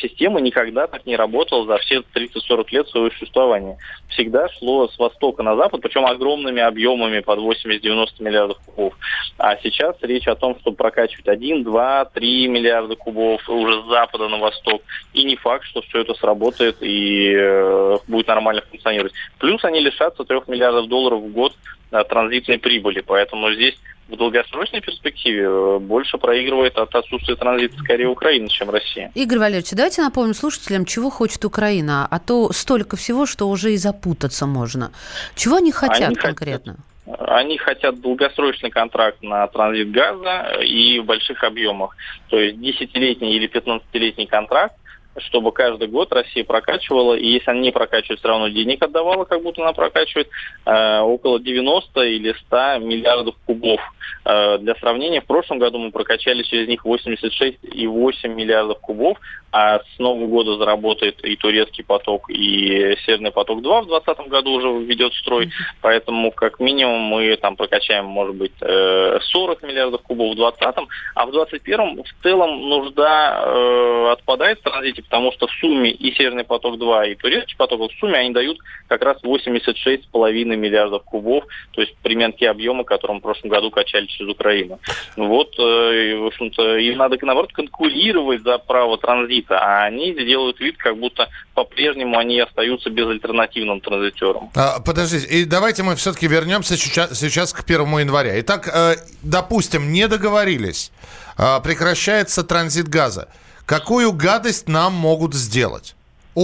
система 0.00 0.40
никогда 0.40 0.88
так 0.88 1.06
не 1.06 1.14
работала 1.14 1.64
за 1.64 1.78
все 1.78 2.02
30-40 2.14 2.66
лет 2.72 2.88
своего 2.88 3.10
существования. 3.10 3.78
Всегда 4.08 4.48
шло 4.48 4.88
с 4.88 4.98
востока 4.98 5.44
на 5.44 5.54
запад, 5.54 5.80
причем 5.80 6.04
огромными 6.04 6.60
объемами 6.60 7.20
под 7.20 7.38
80-90 7.38 8.06
миллиардов 8.18 8.58
кубов. 8.66 8.94
А 9.38 9.56
сейчас 9.62 9.96
речь 10.02 10.26
о 10.26 10.34
том, 10.34 10.58
чтобы 10.58 10.76
прокачивать 10.76 11.28
1, 11.28 11.62
2, 11.62 12.04
3 12.06 12.48
миллиарда 12.48 12.96
кубов 12.96 13.48
уже 13.48 13.82
с 13.82 13.86
запада 13.86 14.28
на 14.28 14.38
восток. 14.38 14.82
И 15.12 15.22
не 15.22 15.36
факт, 15.36 15.66
что 15.66 15.82
все 15.82 16.00
это 16.00 16.14
сработает 16.14 16.78
и 16.80 17.32
э, 17.32 17.98
будет 18.08 18.26
нормально 18.26 18.62
функционировать. 18.68 19.12
Плюс 19.38 19.62
они 19.64 19.78
лишатся 19.78 20.24
3 20.24 20.40
миллиардов 20.48 20.88
долларов 20.88 21.20
в 21.20 21.32
год 21.32 21.54
э, 21.92 22.02
транзитной 22.02 22.58
прибыли. 22.58 23.00
Поэтому 23.00 23.52
здесь 23.52 23.78
в 24.12 24.16
долгосрочной 24.16 24.80
перспективе 24.80 25.44
э, 25.44 25.78
больше 25.78 26.18
проигрывает 26.18 26.76
от 26.76 26.94
отсутствия 26.94 27.34
транзита 27.34 27.78
скорее 27.78 28.08
Украина, 28.08 28.48
чем 28.48 28.70
Россия. 28.70 29.10
Игорь 29.14 29.38
Валерьевич, 29.38 29.70
давайте 29.72 30.02
напомним 30.02 30.34
слушателям, 30.34 30.84
чего 30.84 31.10
хочет 31.10 31.44
Украина, 31.44 32.06
а 32.10 32.18
то 32.18 32.52
столько 32.52 32.96
всего, 32.96 33.26
что 33.26 33.48
уже 33.48 33.72
и 33.72 33.76
запутаться 33.76 34.46
можно. 34.46 34.92
Чего 35.34 35.56
они 35.56 35.72
хотят 35.72 36.08
они 36.08 36.14
конкретно? 36.14 36.76
Хотят, 37.06 37.28
они 37.28 37.58
хотят 37.58 38.00
долгосрочный 38.00 38.70
контракт 38.70 39.22
на 39.22 39.46
транзит 39.48 39.90
газа 39.90 40.60
и 40.62 41.00
в 41.00 41.06
больших 41.06 41.42
объемах. 41.42 41.96
То 42.28 42.38
есть 42.38 42.60
десятилетний 42.60 43.34
или 43.34 43.48
15-летний 43.48 44.26
контракт, 44.26 44.76
чтобы 45.18 45.52
каждый 45.52 45.88
год 45.88 46.12
Россия 46.12 46.44
прокачивала, 46.44 47.14
и 47.14 47.26
если 47.26 47.50
она 47.50 47.60
не 47.60 47.70
прокачивает, 47.70 48.18
все 48.18 48.28
равно 48.28 48.48
денег 48.48 48.82
отдавала, 48.82 49.24
как 49.24 49.42
будто 49.42 49.62
она 49.62 49.72
прокачивает, 49.72 50.28
э, 50.64 51.00
около 51.00 51.40
90 51.40 52.00
или 52.02 52.34
100 52.46 52.78
миллиардов 52.78 53.34
кубов. 53.46 53.80
Э, 54.24 54.58
для 54.58 54.74
сравнения, 54.76 55.20
в 55.20 55.26
прошлом 55.26 55.58
году 55.58 55.78
мы 55.78 55.90
прокачали 55.90 56.42
через 56.42 56.68
них 56.68 56.84
86,8 56.84 58.34
миллиардов 58.34 58.78
кубов, 58.80 59.18
а 59.52 59.80
с 59.80 59.98
Нового 59.98 60.26
года 60.26 60.56
заработает 60.56 61.22
и 61.24 61.36
турецкий 61.36 61.84
поток, 61.84 62.30
и 62.30 62.96
Северный 63.04 63.32
поток-2 63.32 63.82
в 63.82 63.86
2020 63.86 64.28
году 64.28 64.52
уже 64.52 64.84
ведет 64.84 65.12
строй, 65.14 65.50
поэтому 65.82 66.32
как 66.32 66.58
минимум 66.58 67.00
мы 67.02 67.36
там 67.36 67.56
прокачаем, 67.56 68.06
может 68.06 68.34
быть, 68.34 68.52
40 68.58 69.62
э, 69.62 69.66
миллиардов 69.66 70.02
кубов 70.02 70.32
в 70.32 70.36
2020, 70.36 70.88
а 71.14 71.26
в 71.26 71.32
2021 71.32 72.02
в 72.02 72.22
целом 72.22 72.68
нужда 72.68 73.44
э, 73.44 74.12
отпадает 74.12 74.58
в 74.60 74.62
транзите, 74.62 75.01
потому 75.04 75.32
что 75.32 75.46
в 75.46 75.52
сумме 75.52 75.90
и 75.90 76.14
Северный 76.14 76.44
поток-2, 76.44 77.12
и 77.12 77.14
турецкий 77.14 77.56
поток, 77.56 77.90
в 77.90 77.98
сумме 77.98 78.18
они 78.18 78.30
дают 78.30 78.58
как 78.88 79.02
раз 79.02 79.18
86,5 79.22 80.44
миллиардов 80.56 81.04
кубов, 81.04 81.44
то 81.72 81.80
есть 81.80 81.94
примерно 82.02 82.34
те 82.34 82.50
объемы, 82.50 82.84
которые 82.84 83.14
мы 83.14 83.20
в 83.20 83.22
прошлом 83.22 83.50
году 83.50 83.70
качали 83.70 84.06
через 84.06 84.30
Украину. 84.30 84.78
Вот, 85.16 85.58
э, 85.58 86.16
в 86.16 86.26
общем-то, 86.26 86.76
им 86.78 86.98
надо, 86.98 87.16
наоборот, 87.22 87.52
конкурировать 87.52 88.42
за 88.42 88.58
право 88.58 88.98
транзита 88.98 89.58
а 89.58 89.84
они 89.84 90.12
делают 90.12 90.60
вид, 90.60 90.76
как 90.76 90.98
будто 90.98 91.28
по-прежнему 91.54 92.18
они 92.18 92.40
остаются 92.40 92.90
безальтернативным 92.90 93.80
транзитером. 93.80 94.50
А, 94.54 94.80
подождите, 94.80 95.26
и 95.26 95.44
давайте 95.44 95.82
мы 95.82 95.96
все-таки 95.96 96.26
вернемся 96.26 96.76
сейчас, 96.76 97.18
сейчас 97.18 97.52
к 97.52 97.64
1 97.64 97.98
января. 97.98 98.40
Итак, 98.40 98.68
э, 98.72 98.96
допустим, 99.22 99.92
не 99.92 100.08
договорились, 100.08 100.90
э, 101.38 101.60
прекращается 101.62 102.42
транзит 102.42 102.88
газа. 102.88 103.28
Какую 103.66 104.12
гадость 104.12 104.68
нам 104.68 104.92
могут 104.92 105.34
сделать? 105.34 105.94
У, 106.34 106.42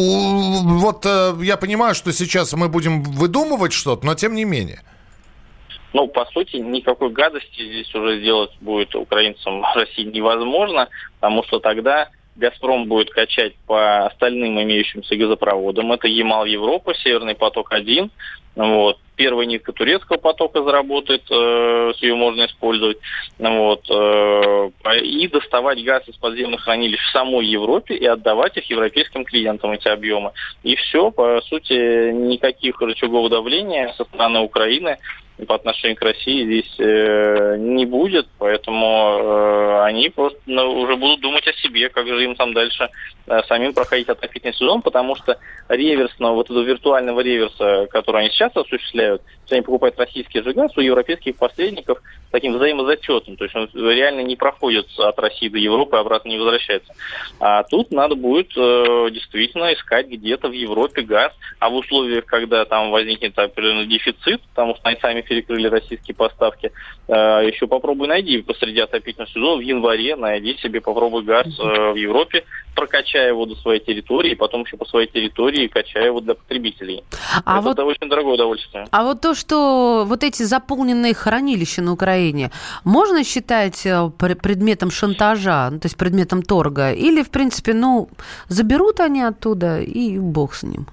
вот 0.79 1.07
э, 1.07 1.35
я 1.43 1.57
понимаю, 1.57 1.95
что 1.95 2.13
сейчас 2.13 2.53
мы 2.53 2.69
будем 2.69 3.03
выдумывать 3.03 3.73
что-то, 3.73 4.05
но 4.05 4.15
тем 4.15 4.35
не 4.35 4.45
менее. 4.45 4.81
Ну, 5.95 6.07
по 6.07 6.27
сути, 6.27 6.57
никакой 6.57 7.11
гадости 7.11 7.63
здесь 7.63 7.95
уже 7.95 8.21
сделать 8.21 8.51
будет 8.61 8.95
украинцам 8.95 9.61
в 9.63 9.75
России 9.75 10.05
невозможно, 10.05 10.89
потому 11.19 11.43
что 11.45 11.59
тогда 11.59 12.11
«Газпром» 12.37 12.87
будет 12.87 13.11
качать 13.11 13.55
по 13.67 14.07
остальным 14.07 14.63
имеющимся 14.63 15.17
газопроводам. 15.17 15.93
Это 15.93 16.07
Ямал-Европа, 16.07 16.95
Северный 16.95 17.35
поток-1. 17.35 18.11
Вот. 18.59 18.99
Первая 19.15 19.47
нитка 19.47 19.73
турецкого 19.73 20.17
потока 20.17 20.63
заработает, 20.65 21.23
э, 21.31 21.93
ее 22.01 22.17
можно 22.17 22.45
использовать. 22.47 22.99
Вот, 23.39 23.85
э, 23.89 24.71
и 25.01 25.29
доставать 25.29 25.83
газ 25.85 26.03
из 26.09 26.17
подземных 26.17 26.63
хранилищ 26.63 27.01
в 27.01 27.13
самой 27.13 27.47
Европе 27.47 27.95
и 27.95 28.05
отдавать 28.05 28.57
их 28.57 28.69
европейским 28.69 29.25
клиентам, 29.25 29.71
эти 29.73 29.87
объемы. 29.87 30.33
И 30.65 30.75
все, 30.75 31.13
по 31.13 31.41
сути, 31.43 32.11
никаких 32.13 32.81
рычагов 32.81 33.31
давления 33.31 33.95
со 33.97 34.05
стороны 34.05 34.41
Украины 34.41 34.99
по 35.47 35.55
отношению 35.55 35.97
к 35.97 36.03
России 36.03 36.45
здесь 36.45 36.75
э, 36.79 37.57
не 37.59 37.87
будет, 37.87 38.27
поэтому 38.39 39.19
э, 39.21 39.83
они 39.85 40.09
просто 40.09 40.41
ну, 40.47 40.81
уже 40.81 40.97
будут 40.97 41.21
думать 41.21 41.47
о 41.47 41.53
себе, 41.53 41.89
как 41.91 42.09
же 42.09 42.25
им 42.25 42.35
там 42.35 42.53
дальше 42.53 42.89
самим 43.47 43.75
проходить 43.75 44.09
отопительный 44.09 44.55
сезон, 44.55 44.83
потому 44.83 45.17
что 45.17 45.39
реверсного, 45.69 46.35
вот 46.35 46.51
этого 46.51 46.63
виртуального 46.63 47.21
реверса, 47.21 47.87
который 47.91 48.23
они 48.23 48.31
сейчас 48.31 48.57
осуществляют, 48.57 49.23
если 49.45 49.57
они 49.57 49.65
покупают 49.65 49.99
российский 49.99 50.43
же 50.43 50.53
газ, 50.53 50.77
у 50.77 50.81
европейских 50.81 51.37
посредников 51.37 52.01
таким 52.31 52.55
взаимозачетом, 52.55 53.37
то 53.37 53.45
есть 53.45 53.57
он 53.57 53.69
реально 53.75 54.21
не 54.21 54.37
проходит 54.37 54.87
от 54.99 55.19
России 55.19 55.49
до 55.49 55.59
Европы, 55.59 55.97
а 55.97 56.01
обратно 56.01 56.29
не 56.29 56.39
возвращается. 56.39 56.93
А 57.41 57.63
тут 57.63 57.91
надо 57.91 58.15
будет 58.15 58.53
э, 58.57 59.09
действительно 59.11 59.73
искать 59.73 60.09
где-то 60.09 60.49
в 60.49 60.53
Европе 60.53 61.03
газ, 61.03 61.33
а 61.59 61.71
в 61.71 61.75
условиях, 61.77 62.27
когда 62.27 62.65
там 62.65 62.91
возникнет 62.91 63.39
определенный 63.39 63.87
дефицит, 63.87 64.43
потому 64.51 64.75
что 64.77 64.89
они 64.89 64.99
сами 65.01 65.23
перекрыли 65.23 65.69
российские 65.69 66.15
поставки. 66.15 66.73
Э, 67.09 67.43
еще 67.47 67.67
попробуй 67.67 68.09
найди 68.09 68.43
посреди 68.43 68.81
отопительного 68.81 69.31
сезона 69.31 69.57
в 69.57 69.61
январе, 69.61 70.17
найди 70.17 70.57
себе, 70.59 70.81
попробуй 70.81 71.25
газ 71.25 71.47
э, 71.59 71.93
в 71.93 71.97
Европе, 71.97 72.45
прокачай 72.75 73.18
его 73.27 73.47
до 73.47 73.55
своей 73.57 73.81
территории, 73.81 74.35
потом 74.35 74.63
еще 74.63 74.77
по 74.77 74.85
своей 74.85 75.09
территории 75.09 75.67
качай 75.67 76.07
его 76.07 76.21
для 76.21 76.35
потребителей. 76.35 77.03
А 77.45 77.59
Это 77.59 77.69
вот, 77.69 77.79
очень 77.81 78.09
дорогое 78.09 78.35
удовольствие. 78.35 78.87
А 78.91 79.05
вот 79.05 79.21
то, 79.21 79.35
что 79.35 80.05
вот 80.07 80.23
эти 80.23 80.43
заполненные 80.43 81.15
хранилища 81.15 81.83
на 81.83 81.93
Украине, 81.93 82.51
можно 82.85 83.25
считать 83.25 83.85
э, 83.87 84.11
предметом 84.19 84.91
шантажа, 84.91 85.69
ну, 85.71 85.79
то 85.81 85.87
есть 85.87 85.97
предметом 85.97 86.43
торга? 86.43 86.93
Или, 86.93 87.23
в 87.23 87.31
принципе, 87.31 87.75
ну, 87.75 88.09
заберут 88.49 89.01
они 89.01 89.23
оттуда, 89.23 89.81
и 89.81 90.19
бог 90.19 90.55
с 90.55 90.63
ним? 90.63 90.87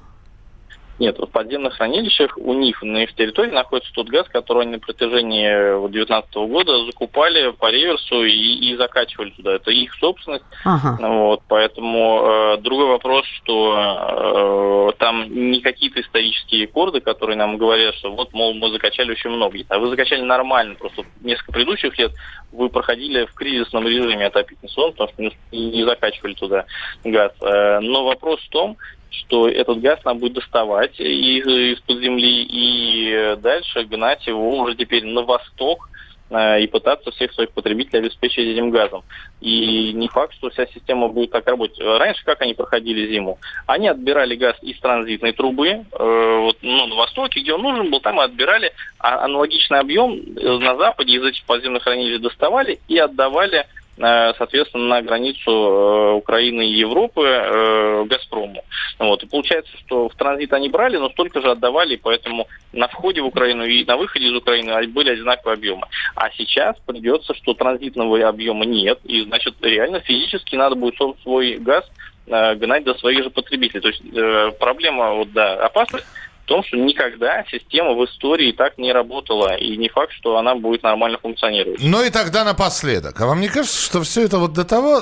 Нет, 0.98 1.18
в 1.20 1.26
подземных 1.26 1.76
хранилищах 1.76 2.38
у 2.38 2.54
них 2.54 2.82
на 2.82 3.04
их 3.04 3.14
территории 3.16 3.52
находится 3.52 3.92
тот 3.94 4.08
газ, 4.08 4.28
который 4.30 4.64
они 4.64 4.74
на 4.74 4.80
протяжении 4.80 5.80
2019 5.82 6.36
года 6.36 6.86
закупали 6.86 7.52
по 7.52 7.70
реверсу 7.70 8.24
и, 8.24 8.32
и 8.32 8.76
закачивали 8.78 9.32
туда. 9.32 9.56
Это 9.56 9.72
их 9.72 9.94
собственность. 9.96 10.46
Ага. 10.64 10.98
Вот, 11.06 11.42
поэтому 11.50 12.22
э, 12.24 12.58
другой 12.62 12.88
вопрос, 12.88 13.26
что 13.26 14.90
э, 14.90 14.98
там 14.98 15.26
не 15.52 15.60
какие-то 15.60 16.00
исторические 16.00 16.62
рекорды, 16.62 17.02
которые 17.02 17.36
нам 17.36 17.58
говорят, 17.58 17.96
что 17.96 18.12
вот, 18.12 18.34
мол, 18.34 18.54
мы 18.54 18.72
закачали 18.72 19.12
очень 19.12 19.32
много. 19.32 19.58
А 19.68 19.80
вы 19.80 19.90
закачали 19.90 20.22
нормально, 20.22 20.76
просто 20.76 21.04
несколько 21.22 21.52
предыдущих 21.52 21.98
лет 21.98 22.12
вы 22.54 22.70
проходили 22.70 23.26
в 23.26 23.34
кризисном 23.34 23.86
режиме 23.86 24.28
отопительный 24.28 24.70
сезон, 24.70 24.94
потому 24.94 25.10
что 25.10 25.22
не, 25.22 25.36
не 25.52 25.84
закачивали 25.84 26.36
туда 26.36 26.66
газ. 27.04 27.34
Э, 27.42 27.80
но 27.82 28.06
вопрос 28.06 28.40
в 28.42 28.50
том, 28.50 28.78
что 29.20 29.48
этот 29.48 29.82
газ 29.82 30.00
нам 30.04 30.20
будет 30.20 30.34
доставать 30.34 31.00
из, 31.00 31.46
из-под 31.46 32.00
земли 32.00 32.44
и 32.44 33.36
дальше 33.38 33.84
гнать 33.84 34.26
его 34.28 34.58
уже 34.60 34.76
теперь 34.76 35.06
на 35.06 35.22
восток 35.22 35.90
э, 36.30 36.62
и 36.62 36.68
пытаться 36.68 37.12
всех 37.12 37.34
своих 37.34 37.52
потребителей 37.52 38.00
обеспечить 38.00 38.48
этим 38.48 38.70
газом. 38.70 39.04
И 39.42 39.94
не 39.94 40.08
факт, 40.08 40.34
что 40.36 40.50
вся 40.50 40.66
система 40.68 41.08
будет 41.08 41.32
так 41.32 41.48
работать. 41.48 41.80
Раньше 41.80 42.24
как 42.26 42.42
они 42.42 42.54
проходили 42.54 43.12
зиму? 43.12 43.40
Они 43.68 43.88
отбирали 43.88 44.36
газ 44.36 44.56
из 44.62 44.80
транзитной 44.80 45.34
трубы, 45.34 45.70
э, 45.70 46.38
вот, 46.40 46.58
ну, 46.62 46.88
на 46.88 46.96
востоке, 46.96 47.42
где 47.42 47.54
он 47.54 47.62
нужен 47.62 47.92
был, 47.92 48.00
там 48.00 48.20
и 48.20 48.24
отбирали 48.24 48.72
а 49.00 49.26
аналогичный 49.26 49.80
объем 49.80 50.20
на 50.36 50.76
западе 50.78 51.14
из 51.14 51.24
этих 51.24 51.46
подземных 51.46 51.84
хранилищ 51.84 52.22
доставали 52.22 52.80
и 52.88 52.98
отдавали 52.98 53.66
Э, 53.66 53.85
соответственно, 53.98 54.86
на 54.86 55.02
границу 55.02 55.50
э, 55.50 56.14
Украины 56.14 56.68
и 56.68 56.74
Европы 56.74 57.22
э, 57.22 58.06
Газпрому. 58.06 58.64
Вот. 59.00 59.24
И 59.24 59.28
получается, 59.28 59.72
что 59.78 60.10
в 60.10 60.16
транзит 60.16 60.52
они 60.54 60.70
брали, 60.70 60.98
но 60.98 61.10
столько 61.10 61.42
же 61.42 61.52
отдавали, 61.52 61.96
поэтому 61.96 62.48
на 62.74 62.88
входе 62.88 63.22
в 63.22 63.26
Украину 63.26 63.64
и 63.66 63.86
на 63.86 63.96
выходе 63.96 64.26
из 64.26 64.36
Украины 64.36 64.88
были 64.88 65.12
одинаковые 65.12 65.54
объемы. 65.54 65.88
А 66.16 66.30
сейчас 66.32 66.76
придется, 66.86 67.34
что 67.36 67.54
транзитного 67.54 68.28
объема 68.28 68.66
нет, 68.66 69.00
и, 69.06 69.22
значит, 69.22 69.56
реально 69.62 70.02
физически 70.02 70.56
надо 70.56 70.76
будет 70.76 70.96
свой 71.22 71.58
газ 71.58 71.90
гнать 72.28 72.84
до 72.84 72.96
своих 72.96 73.24
же 73.24 73.30
потребителей. 73.30 73.82
То 73.82 73.90
есть 73.90 74.60
проблема, 74.60 75.14
вот, 75.14 75.32
да, 75.32 75.54
опасность 75.64 76.08
в 76.46 76.48
том, 76.48 76.64
что 76.64 76.78
никогда 76.78 77.44
система 77.50 77.94
в 77.94 78.06
истории 78.06 78.52
так 78.52 78.78
не 78.78 78.94
работала, 78.94 79.56
и 79.56 79.76
не 79.78 79.90
факт, 79.90 80.12
что 80.14 80.38
она 80.38 80.54
будет 80.54 80.84
нормально 80.84 81.18
функционировать. 81.18 81.80
Ну 81.82 82.04
и 82.04 82.12
тогда 82.12 82.44
напоследок. 82.44 83.20
А 83.20 83.26
вам 83.26 83.42
не 83.42 83.48
кажется, 83.48 83.82
что 83.82 84.04
все 84.04 84.26
это 84.26 84.38
вот 84.38 84.54
до 84.54 84.64
того... 84.64 85.02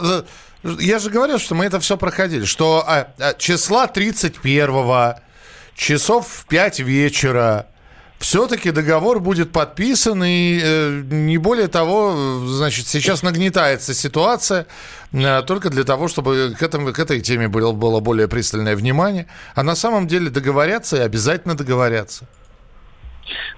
Я 0.80 1.00
же 1.00 1.10
говорил, 1.10 1.40
что 1.40 1.56
мы 1.56 1.66
это 1.66 1.82
все 1.82 1.98
проходили, 1.98 2.46
что 2.46 2.86
а, 2.88 3.08
а, 3.20 3.34
числа 3.34 3.88
31 3.88 5.16
часов 5.76 6.28
в 6.30 6.48
5 6.48 6.80
вечера 6.80 7.68
все-таки 8.24 8.72
договор 8.72 9.20
будет 9.20 9.52
подписан, 9.52 10.24
и 10.24 10.58
э, 10.64 11.02
не 11.12 11.38
более 11.38 11.68
того, 11.68 12.16
значит, 12.48 12.88
сейчас 12.88 13.22
нагнетается 13.22 13.94
ситуация 13.94 14.66
э, 15.12 15.42
только 15.46 15.70
для 15.70 15.84
того, 15.84 16.08
чтобы 16.08 16.56
к, 16.58 16.64
этому, 16.64 16.94
к 16.94 17.00
этой 17.00 17.20
теме 17.20 17.50
было, 17.50 17.74
было 17.74 18.00
более 18.00 18.30
пристальное 18.30 18.78
внимание. 18.78 19.28
А 19.56 19.64
на 19.64 19.76
самом 19.76 20.08
деле 20.08 20.30
договорятся 20.30 20.96
и 20.96 21.00
обязательно 21.02 21.54
договорятся. 21.54 22.26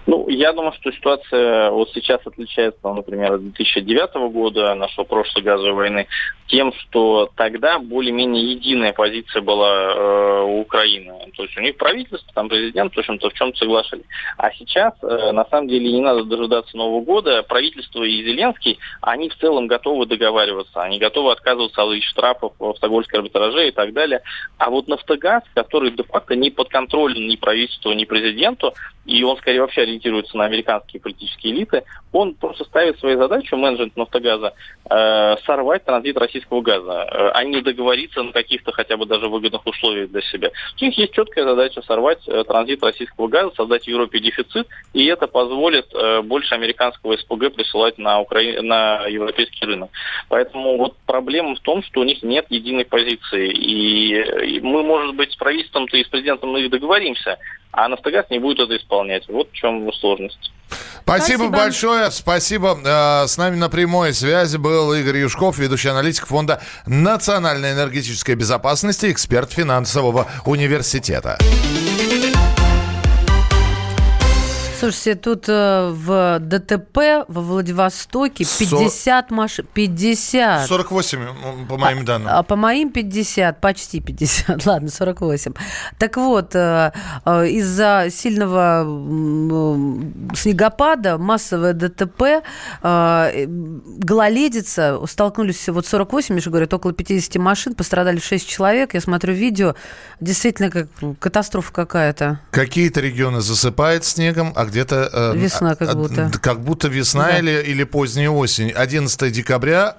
Ну, 0.08 0.30
я 0.30 0.54
думаю, 0.54 0.74
что 0.74 0.91
ситуация 0.91 1.72
вот 1.72 1.89
сейчас 1.94 2.22
отличается, 2.26 2.80
например, 2.84 3.34
от 3.34 3.41
2009 3.41 4.32
года, 4.32 4.76
нашего 4.76 5.04
прошлой 5.04 5.41
газовой 5.41 5.74
войны, 5.74 6.08
тем, 6.48 6.74
что 6.74 7.32
тогда 7.36 7.80
более-менее 7.80 8.52
единая 8.52 8.94
позиция 8.94 9.41
была 9.41 9.94
э, 9.94 10.41
у 10.44 10.60
Украины. 10.62 11.12
То 11.36 11.44
есть 11.44 11.58
у 11.58 11.62
них 11.62 11.78
правительство, 11.78 12.32
там 12.36 12.50
президент, 12.50 12.94
в 12.94 13.00
общем-то, 13.00 13.30
в 13.30 13.34
чем-то 13.34 13.58
соглашались. 13.58 14.06
А 14.38 14.52
сейчас, 14.52 14.94
э, 15.02 15.32
на 15.32 15.46
самом 15.46 15.70
деле, 15.70 15.91
не 15.91 16.02
надо 16.02 16.24
дожидаться 16.24 16.78
Нового 16.78 17.02
года. 17.02 17.41
Правительство 17.41 18.04
и 18.04 18.24
Зеленский, 18.24 18.78
они 19.02 19.30
в 19.30 19.38
целом 19.38 19.65
готовы 19.65 20.06
договариваться. 20.06 20.82
Они 20.82 21.00
готовы 21.00 21.32
отказываться 21.32 21.82
от 21.82 22.04
штрафов 22.04 22.54
в 22.60 22.76
Стокгольмской 22.76 23.20
арбитраже 23.20 23.70
и 23.70 23.72
так 23.72 23.91
далее. 23.94 24.22
А 24.60 24.70
вот 24.70 24.88
Нафтогаз, 24.88 25.41
который 25.56 25.91
де-факто 25.91 26.36
не 26.36 26.52
подконтролен 26.52 27.28
ни 27.28 27.38
правительству, 27.38 27.91
ни 27.94 28.06
президенту, 28.06 28.74
и 29.06 29.24
он 29.24 29.38
скорее 29.38 29.62
вообще 29.62 29.82
ориентируется 29.82 30.36
на 30.38 30.46
американские 30.46 31.02
политические 31.02 31.54
элиты, 31.54 31.84
он 32.12 32.34
просто 32.34 32.63
ставит 32.65 33.00
свою 33.00 33.20
задачу, 33.20 33.56
менеджмент 33.56 33.96
Нафтогаза, 33.96 34.54
э, 34.89 35.36
сорвать 35.46 35.86
транзит 35.86 36.18
российского 36.18 36.62
газа, 36.62 37.08
э, 37.12 37.30
а 37.34 37.44
не 37.44 37.62
договориться 37.62 38.24
на 38.24 38.32
каких-то 38.32 38.72
хотя 38.72 38.98
бы 38.98 39.06
даже 39.06 39.28
выгодных 39.28 39.65
условиях 39.65 40.10
для 40.10 40.22
себя. 40.22 40.52
У 40.80 40.86
них 40.86 40.98
есть 40.98 41.13
четкая 41.13 41.46
задача 41.46 41.82
сорвать 41.82 42.28
э, 42.28 42.44
транзит 42.46 42.84
российского 42.84 43.28
газа, 43.28 43.54
создать 43.56 43.84
в 43.84 43.88
Европе 43.88 44.20
дефицит, 44.20 44.68
и 44.94 45.06
это 45.06 45.28
позволит 45.28 45.94
э, 45.94 46.22
больше 46.22 46.56
американского 46.56 47.18
СПГ 47.18 47.54
присылать 47.54 47.98
на, 47.98 48.20
Укра... 48.20 48.41
на 48.62 49.06
европейский 49.08 49.65
рынок. 49.65 49.89
Поэтому 50.30 50.78
вот 50.78 50.96
проблема 51.06 51.56
в 51.56 51.60
том, 51.60 51.84
что 51.84 52.02
у 52.02 52.04
них 52.04 52.24
нет 52.24 52.46
единой 52.50 52.86
позиции. 52.86 53.52
И, 53.52 54.56
и 54.58 54.60
мы, 54.62 54.84
может 54.84 55.15
быть, 55.15 55.32
с 55.32 55.36
правительством-то 55.36 55.98
и 55.98 56.04
с 56.04 56.08
президентом 56.08 56.52
мы 56.52 56.68
договоримся, 56.70 57.38
а 57.71 57.88
Нафтогаз 57.88 58.25
не 58.30 58.39
будет 58.39 58.60
это 58.60 58.78
исполнять. 58.78 59.28
Вот 59.28 59.49
в 59.51 59.54
чем 59.54 59.91
сложность. 59.93 60.51
Спасибо, 61.04 61.43
Спасибо. 61.43 61.49
большое. 61.49 62.12
Спасибо. 62.12 62.80
Э, 62.84 63.28
с 63.28 63.38
нами 63.38 63.56
на 63.56 63.69
прямой 63.69 64.13
связи 64.13 64.58
был 64.58 64.93
Игорь 64.93 65.17
Юшков, 65.17 65.58
ведущий 65.60 65.89
аналитик 65.89 66.25
Фонда 66.25 66.62
национальной 66.88 67.73
энергетической 67.73 68.36
безопасности, 68.36 69.12
эксперт 69.12 69.51
финансового 69.51 70.28
университета. 70.45 71.38
Слушайте, 74.78 75.16
тут 75.16 75.46
э, 75.48 75.90
в 75.94 76.40
ДТП 76.40 77.24
во 77.30 77.42
Владивостоке 77.42 78.44
50 78.44 79.32
машин. 79.32 79.66
50. 79.74 80.68
48, 80.68 81.66
по 81.68 81.78
моим 81.78 82.00
а, 82.00 82.04
данным. 82.04 82.28
А, 82.30 82.44
по 82.44 82.58
моим 82.58 82.92
50, 82.92 83.62
почти 83.62 84.02
50. 84.02 84.66
Ладно, 84.66 84.90
48. 84.90 85.54
Так 85.98 86.18
вот, 86.18 86.56
э, 86.56 86.92
э, 87.26 87.48
из-за 87.48 88.08
сильного 88.12 88.84
снегопада, 90.36 91.18
массовое 91.18 91.72
ДТП, 91.74 92.44
гололедица, 94.02 95.00
столкнулись 95.08 95.70
вот 95.70 95.88
48, 95.88 96.36
еще 96.36 96.50
говорят, 96.50 96.74
около 96.74 96.92
50 96.92 97.36
машин, 97.38 97.76
пострадали 97.76 98.20
6 98.20 98.48
человек. 98.48 98.94
Я 98.94 99.00
смотрю 99.00 99.34
видео, 99.34 99.76
действительно 100.20 100.70
как 100.70 100.90
катастрофа 101.20 101.72
какая-то. 101.72 102.42
Какие-то 102.52 103.00
регионы 103.00 103.40
засыпает 103.40 104.04
снегом, 104.04 104.52
а 104.56 104.64
где-то... 104.65 105.10
Э, 105.12 105.38
весна 105.38 105.75
как 105.75 105.95
будто. 105.95 106.32
Как 106.41 106.62
будто 106.62 106.88
весна 106.88 107.28
да. 107.28 107.39
или, 107.39 107.63
или 107.63 107.84
поздняя 107.84 108.30
осень. 108.30 108.71
11 108.71 109.32
декабря 109.32 109.97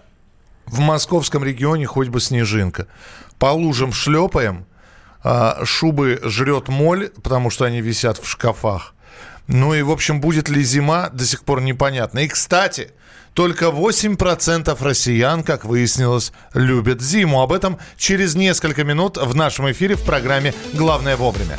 в 0.67 0.81
московском 0.81 1.45
регионе 1.45 1.87
хоть 1.87 2.09
бы 2.09 2.21
снежинка. 2.21 2.87
По 3.39 3.47
лужам 3.47 3.93
шлепаем, 3.93 4.67
э, 5.25 5.65
шубы 5.65 6.21
жрет 6.25 6.69
моль, 6.69 7.11
потому 7.23 7.51
что 7.51 7.65
они 7.65 7.81
висят 7.81 8.19
в 8.19 8.29
шкафах. 8.29 8.95
Ну 9.47 9.75
и, 9.75 9.83
в 9.83 9.91
общем, 9.91 10.21
будет 10.21 10.49
ли 10.49 10.63
зима, 10.63 11.09
до 11.11 11.25
сих 11.25 11.45
пор 11.45 11.61
непонятно. 11.61 12.21
И, 12.21 12.29
кстати, 12.29 12.91
только 13.33 13.67
8% 13.67 14.77
россиян, 14.81 15.43
как 15.45 15.65
выяснилось, 15.65 16.33
любят 16.55 17.01
зиму. 17.01 17.43
Об 17.43 17.53
этом 17.53 17.79
через 17.97 18.35
несколько 18.35 18.83
минут 18.83 19.19
в 19.19 19.35
нашем 19.37 19.71
эфире 19.71 19.95
в 19.95 20.03
программе 20.03 20.55
«Главное 20.73 21.17
вовремя». 21.17 21.59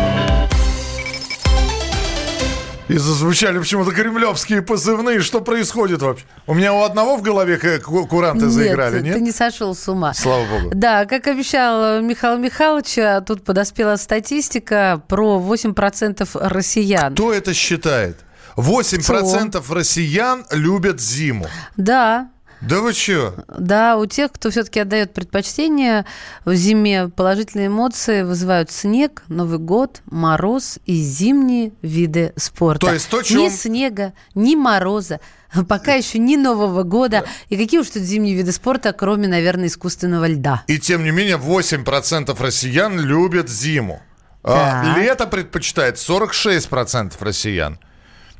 И 2.91 2.97
зазвучали 2.97 3.57
почему-то 3.59 3.91
кремлевские 3.91 4.61
позывные. 4.61 5.21
Что 5.21 5.39
происходит 5.41 6.01
вообще? 6.01 6.25
У 6.45 6.53
меня 6.53 6.73
у 6.73 6.83
одного 6.83 7.15
в 7.15 7.21
голове 7.21 7.57
куранты 7.57 8.45
нет, 8.45 8.53
заиграли, 8.53 9.01
нет? 9.01 9.15
ты 9.15 9.21
не 9.21 9.31
сошел 9.31 9.73
с 9.73 9.87
ума. 9.87 10.13
Слава 10.13 10.45
богу. 10.45 10.71
Да, 10.73 11.05
как 11.05 11.27
обещал 11.27 12.01
Михаил 12.01 12.37
Михайлович, 12.37 13.25
тут 13.25 13.43
подоспела 13.43 13.95
статистика 13.95 15.01
про 15.07 15.39
8% 15.39 16.27
россиян. 16.33 17.13
Кто 17.13 17.33
это 17.33 17.53
считает? 17.53 18.17
8% 18.57 19.49
Кто? 19.49 19.73
россиян 19.73 20.45
любят 20.51 20.99
зиму. 20.99 21.47
Да, 21.77 22.29
да 22.61 22.81
вы 22.81 22.93
что? 22.93 23.43
Да, 23.57 23.97
у 23.97 24.05
тех, 24.05 24.31
кто 24.31 24.51
все-таки 24.51 24.79
отдает 24.79 25.13
предпочтение 25.13 26.05
в 26.45 26.53
зиме, 26.53 27.09
положительные 27.09 27.67
эмоции 27.67 28.21
вызывают 28.21 28.71
снег, 28.71 29.23
Новый 29.27 29.57
год, 29.57 30.01
мороз 30.05 30.77
и 30.85 30.95
зимние 31.01 31.73
виды 31.81 32.33
спорта. 32.35 32.87
То 32.87 32.93
есть 32.93 33.09
то, 33.09 33.21
чем... 33.23 33.39
Ни 33.39 33.49
снега, 33.49 34.13
ни 34.35 34.55
мороза, 34.55 35.19
пока 35.67 35.95
еще 35.95 36.19
ни 36.19 36.35
Нового 36.35 36.83
года. 36.83 37.25
И 37.49 37.57
какие 37.57 37.79
уж 37.79 37.89
тут 37.89 38.03
зимние 38.03 38.35
виды 38.35 38.51
спорта, 38.51 38.93
кроме, 38.93 39.27
наверное, 39.27 39.67
искусственного 39.67 40.27
льда. 40.27 40.63
И 40.67 40.77
тем 40.77 41.03
не 41.03 41.11
менее 41.11 41.37
8% 41.37 42.35
россиян 42.39 42.99
любят 42.99 43.49
зиму. 43.49 44.01
А 44.43 44.95
лето 44.97 45.27
предпочитает 45.27 45.97
46% 45.97 47.13
россиян. 47.19 47.79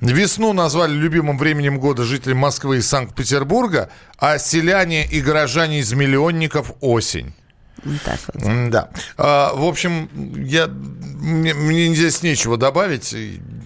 Весну 0.01 0.51
назвали 0.51 0.93
любимым 0.93 1.37
временем 1.37 1.79
года 1.79 2.03
жители 2.03 2.33
Москвы 2.33 2.77
и 2.77 2.81
Санкт-Петербурга, 2.81 3.89
а 4.17 4.39
селяне 4.39 5.05
и 5.05 5.21
горожане 5.21 5.79
из 5.79 5.93
миллионников– 5.93 6.73
осень. 6.81 7.33
Так 8.03 8.19
вот. 8.33 8.69
Да. 8.69 8.89
А, 9.17 9.53
в 9.53 9.63
общем, 9.63 10.09
я, 10.35 10.67
мне, 10.67 11.53
мне 11.53 11.93
здесь 11.95 12.21
нечего 12.23 12.57
добавить. 12.57 13.15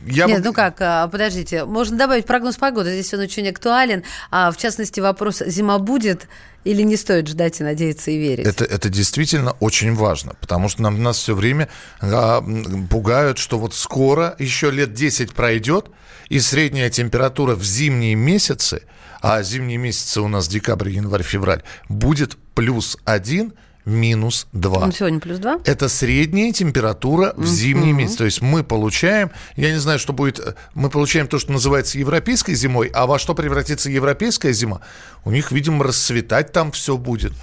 Я 0.05 0.25
Нет, 0.25 0.39
бы... 0.39 0.45
ну 0.45 0.53
как, 0.53 0.77
а, 0.81 1.07
подождите, 1.07 1.65
можно 1.65 1.97
добавить 1.97 2.25
прогноз 2.25 2.57
погоды, 2.57 2.91
здесь 2.91 3.13
он 3.13 3.21
очень 3.21 3.47
актуален. 3.47 4.03
А 4.31 4.51
в 4.51 4.57
частности, 4.57 4.99
вопрос, 4.99 5.41
зима 5.45 5.79
будет 5.79 6.27
или 6.63 6.81
не 6.81 6.95
стоит 6.95 7.27
ждать 7.27 7.59
и 7.59 7.63
надеяться 7.63 8.11
и 8.11 8.17
верить? 8.17 8.45
Это, 8.45 8.65
это 8.65 8.89
действительно 8.89 9.51
очень 9.59 9.93
важно, 9.95 10.33
потому 10.39 10.69
что 10.69 10.83
нам, 10.83 11.01
нас 11.01 11.17
все 11.17 11.33
время 11.33 11.69
а, 12.01 12.43
пугают, 12.89 13.37
что 13.37 13.57
вот 13.57 13.73
скоро, 13.73 14.35
еще 14.37 14.69
лет 14.71 14.93
10 14.93 15.33
пройдет, 15.33 15.87
и 16.29 16.39
средняя 16.39 16.89
температура 16.89 17.55
в 17.55 17.63
зимние 17.63 18.15
месяцы, 18.15 18.83
а 19.21 19.41
зимние 19.41 19.77
месяцы 19.77 20.21
у 20.21 20.27
нас 20.27 20.47
декабрь, 20.47 20.89
январь, 20.89 21.23
февраль, 21.23 21.63
будет 21.89 22.37
плюс 22.53 22.97
один, 23.05 23.53
минус 23.85 24.47
2. 24.53 24.85
Ну, 24.87 24.91
сегодня 24.91 25.19
плюс 25.19 25.39
2? 25.39 25.59
Это 25.65 25.87
средняя 25.87 26.51
температура 26.51 27.33
в 27.37 27.45
зимний 27.45 27.91
mm-hmm. 27.91 27.93
месяц. 27.93 28.15
То 28.17 28.25
есть 28.25 28.41
мы 28.41 28.63
получаем, 28.63 29.31
я 29.55 29.71
не 29.71 29.79
знаю, 29.79 29.99
что 29.99 30.13
будет, 30.13 30.57
мы 30.73 30.89
получаем 30.89 31.27
то, 31.27 31.39
что 31.39 31.51
называется 31.51 31.97
европейской 31.97 32.55
зимой, 32.55 32.91
а 32.93 33.05
во 33.05 33.19
что 33.19 33.35
превратится 33.35 33.89
европейская 33.89 34.53
зима? 34.53 34.81
У 35.23 35.31
них, 35.31 35.51
видимо, 35.51 35.83
расцветать 35.83 36.51
там 36.51 36.71
все 36.71 36.97
будет. 36.97 37.33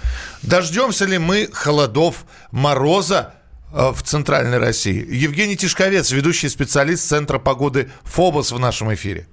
Дождемся 0.41 1.05
ли 1.05 1.17
мы 1.17 1.49
холодов, 1.51 2.25
мороза? 2.51 3.33
Э, 3.73 3.91
в 3.91 4.03
Центральной 4.03 4.59
России. 4.59 5.03
Евгений 5.09 5.57
Тишковец, 5.57 6.11
ведущий 6.11 6.47
специалист 6.47 7.07
Центра 7.07 7.39
погоды 7.39 7.89
ФОБОС 8.03 8.51
в 8.51 8.59
нашем 8.59 8.93
эфире. 8.93 9.27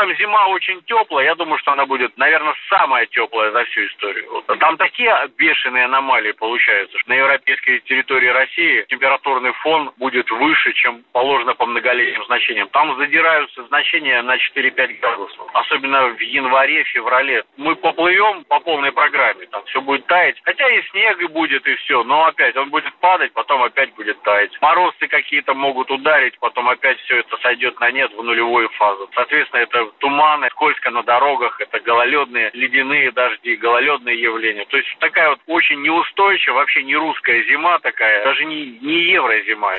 Там 0.00 0.16
зима 0.16 0.46
очень 0.46 0.80
теплая, 0.84 1.26
я 1.26 1.34
думаю, 1.34 1.58
что 1.58 1.72
она 1.72 1.84
будет, 1.84 2.16
наверное, 2.16 2.54
самая 2.70 3.04
теплая 3.04 3.50
за 3.50 3.64
всю 3.64 3.84
историю. 3.84 4.42
Там 4.58 4.78
такие 4.78 5.14
бешеные 5.36 5.84
аномалии 5.84 6.32
получаются, 6.32 6.98
что 6.98 7.10
на 7.10 7.16
европейской 7.16 7.80
территории 7.80 8.28
России 8.28 8.86
температурный 8.88 9.52
фон 9.60 9.92
будет 9.98 10.30
выше, 10.30 10.72
чем 10.72 11.04
положено 11.12 11.54
по 11.54 11.66
многолетним 11.66 12.24
значениям. 12.24 12.70
Там 12.70 12.96
задираются 12.96 13.62
значения 13.64 14.22
на 14.22 14.36
4-5 14.36 15.00
градусов. 15.00 15.46
Особенно 15.52 16.08
в 16.08 16.20
январе, 16.20 16.82
феврале. 16.84 17.44
Мы 17.58 17.76
поплывем 17.76 18.44
по 18.44 18.58
полной 18.60 18.92
программе, 18.92 19.44
там 19.48 19.62
все 19.66 19.82
будет 19.82 20.06
таять. 20.06 20.40
Хотя 20.44 20.66
и 20.70 20.82
снег 20.92 21.20
и 21.20 21.26
будет, 21.26 21.66
и 21.66 21.74
все. 21.74 22.02
Но 22.04 22.24
опять 22.24 22.56
он 22.56 22.70
будет 22.70 22.94
падать, 23.00 23.34
потом 23.34 23.62
опять 23.64 23.92
будет 23.96 24.18
таять. 24.22 24.56
Морозцы 24.62 25.08
какие-то 25.08 25.52
могут 25.52 25.90
ударить, 25.90 26.38
потом 26.38 26.70
опять 26.70 26.98
все 27.00 27.18
это 27.18 27.36
сойдет 27.42 27.78
на 27.80 27.90
нет 27.90 28.10
в 28.14 28.22
нулевую 28.22 28.70
фазу. 28.70 29.06
Соответственно, 29.14 29.60
это 29.60 29.89
туманы, 29.98 30.48
скользко 30.50 30.90
на 30.90 31.02
дорогах, 31.02 31.60
это 31.60 31.80
гололедные 31.80 32.50
ледяные 32.52 33.12
дожди, 33.12 33.56
гололедные 33.56 34.20
явления. 34.20 34.64
То 34.66 34.76
есть 34.76 34.88
такая 34.98 35.30
вот 35.30 35.40
очень 35.46 35.82
неустойчивая, 35.82 36.56
вообще 36.56 36.82
не 36.82 36.96
русская 36.96 37.42
зима 37.44 37.78
такая, 37.80 38.24
даже 38.24 38.44
не, 38.44 38.78
не 38.80 39.12
еврозима. 39.12 39.72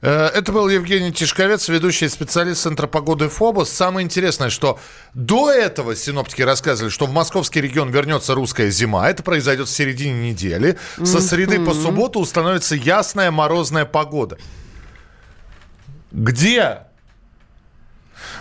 Э, 0.00 0.26
это 0.26 0.52
был 0.52 0.68
Евгений 0.68 1.12
Тишковец, 1.12 1.68
ведущий 1.68 2.08
специалист 2.08 2.62
Центра 2.62 2.86
погоды 2.86 3.28
ФОБОС. 3.28 3.70
Самое 3.70 4.04
интересное, 4.04 4.50
что 4.50 4.78
до 5.14 5.50
этого 5.50 5.96
синоптики 5.96 6.42
рассказывали, 6.42 6.90
что 6.90 7.06
в 7.06 7.12
московский 7.12 7.60
регион 7.60 7.90
вернется 7.90 8.34
русская 8.34 8.70
зима. 8.70 9.10
Это 9.10 9.22
произойдет 9.22 9.68
в 9.68 9.72
середине 9.72 10.30
недели. 10.30 10.78
Со 11.02 11.20
среды 11.20 11.64
по 11.64 11.74
субботу 11.74 12.20
установится 12.20 12.76
ясная 12.76 13.30
морозная 13.30 13.84
погода. 13.84 14.38
Где 16.10 16.87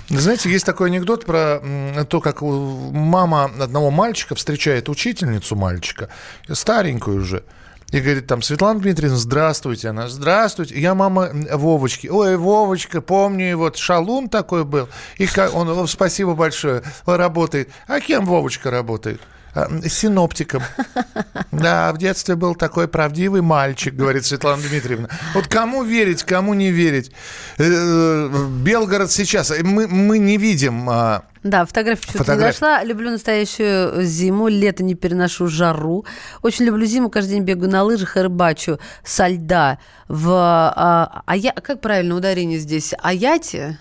знаете, 0.10 0.50
есть 0.50 0.66
такой 0.66 0.90
анекдот 0.90 1.26
про 1.26 1.62
то, 2.10 2.22
как 2.22 2.42
мама 2.42 3.52
одного 3.60 3.92
мальчика 3.92 4.36
встречает 4.36 4.90
учительницу 4.90 5.56
мальчика, 5.56 6.10
старенькую 6.52 7.22
уже. 7.22 7.44
И 7.92 8.02
говорит 8.02 8.28
там, 8.28 8.42
Светлана 8.42 8.82
Дмитриевна, 8.82 9.18
здравствуйте. 9.18 9.90
Она, 9.90 10.10
здравствуйте. 10.10 10.78
Я 10.80 10.94
мама 10.94 11.30
Вовочки. 11.54 12.08
Ой, 12.08 12.36
Вовочка, 12.36 13.00
помню, 13.00 13.58
вот 13.58 13.78
шалун 13.78 14.28
такой 14.28 14.66
был. 14.66 14.90
И 15.18 15.28
он, 15.54 15.88
спасибо 15.88 16.34
большое, 16.34 16.84
работает. 17.06 17.70
А 17.88 18.02
кем 18.02 18.26
Вовочка 18.26 18.72
работает? 18.72 19.22
А, 19.58 19.68
синоптиком. 19.90 20.62
Да, 21.52 21.92
в 21.92 21.98
детстве 21.98 22.36
был 22.36 22.54
такой 22.54 22.88
правдивый 22.88 23.42
мальчик, 23.42 23.96
говорит 23.96 24.24
Светлана 24.24 24.62
Дмитриевна. 24.62 25.10
Вот 25.34 25.48
кому 25.48 25.84
верить, 25.84 26.24
кому 26.24 26.54
не 26.54 26.70
верить. 26.70 27.12
Э, 27.58 28.46
Белгород 28.62 29.12
сейчас, 29.12 29.52
мы, 29.64 29.88
мы 29.88 30.20
не 30.20 30.38
видим 30.38 30.88
а, 30.90 31.24
да, 31.44 31.66
фотография 31.66 32.08
чуть 32.08 32.18
Фотограф... 32.18 32.40
не 32.40 32.52
дошла. 32.52 32.84
Люблю 32.84 33.10
настоящую 33.10 34.04
зиму, 34.04 34.48
лето 34.48 34.84
не 34.84 34.96
переношу 34.96 35.48
жару. 35.48 36.06
Очень 36.42 36.66
люблю 36.66 36.86
зиму, 36.86 37.10
каждый 37.10 37.32
день 37.32 37.44
бегаю 37.44 37.72
на 37.72 37.84
лыжах 37.84 38.18
и 38.18 38.20
рыбачу 38.20 38.80
со 39.04 39.28
льда 39.28 39.80
в... 40.08 40.30
А, 40.30 41.24
а 41.26 41.36
я, 41.36 41.54
как 41.54 41.80
правильно 41.80 42.16
ударение 42.16 42.60
здесь? 42.60 42.94
Аяте? 43.02 43.80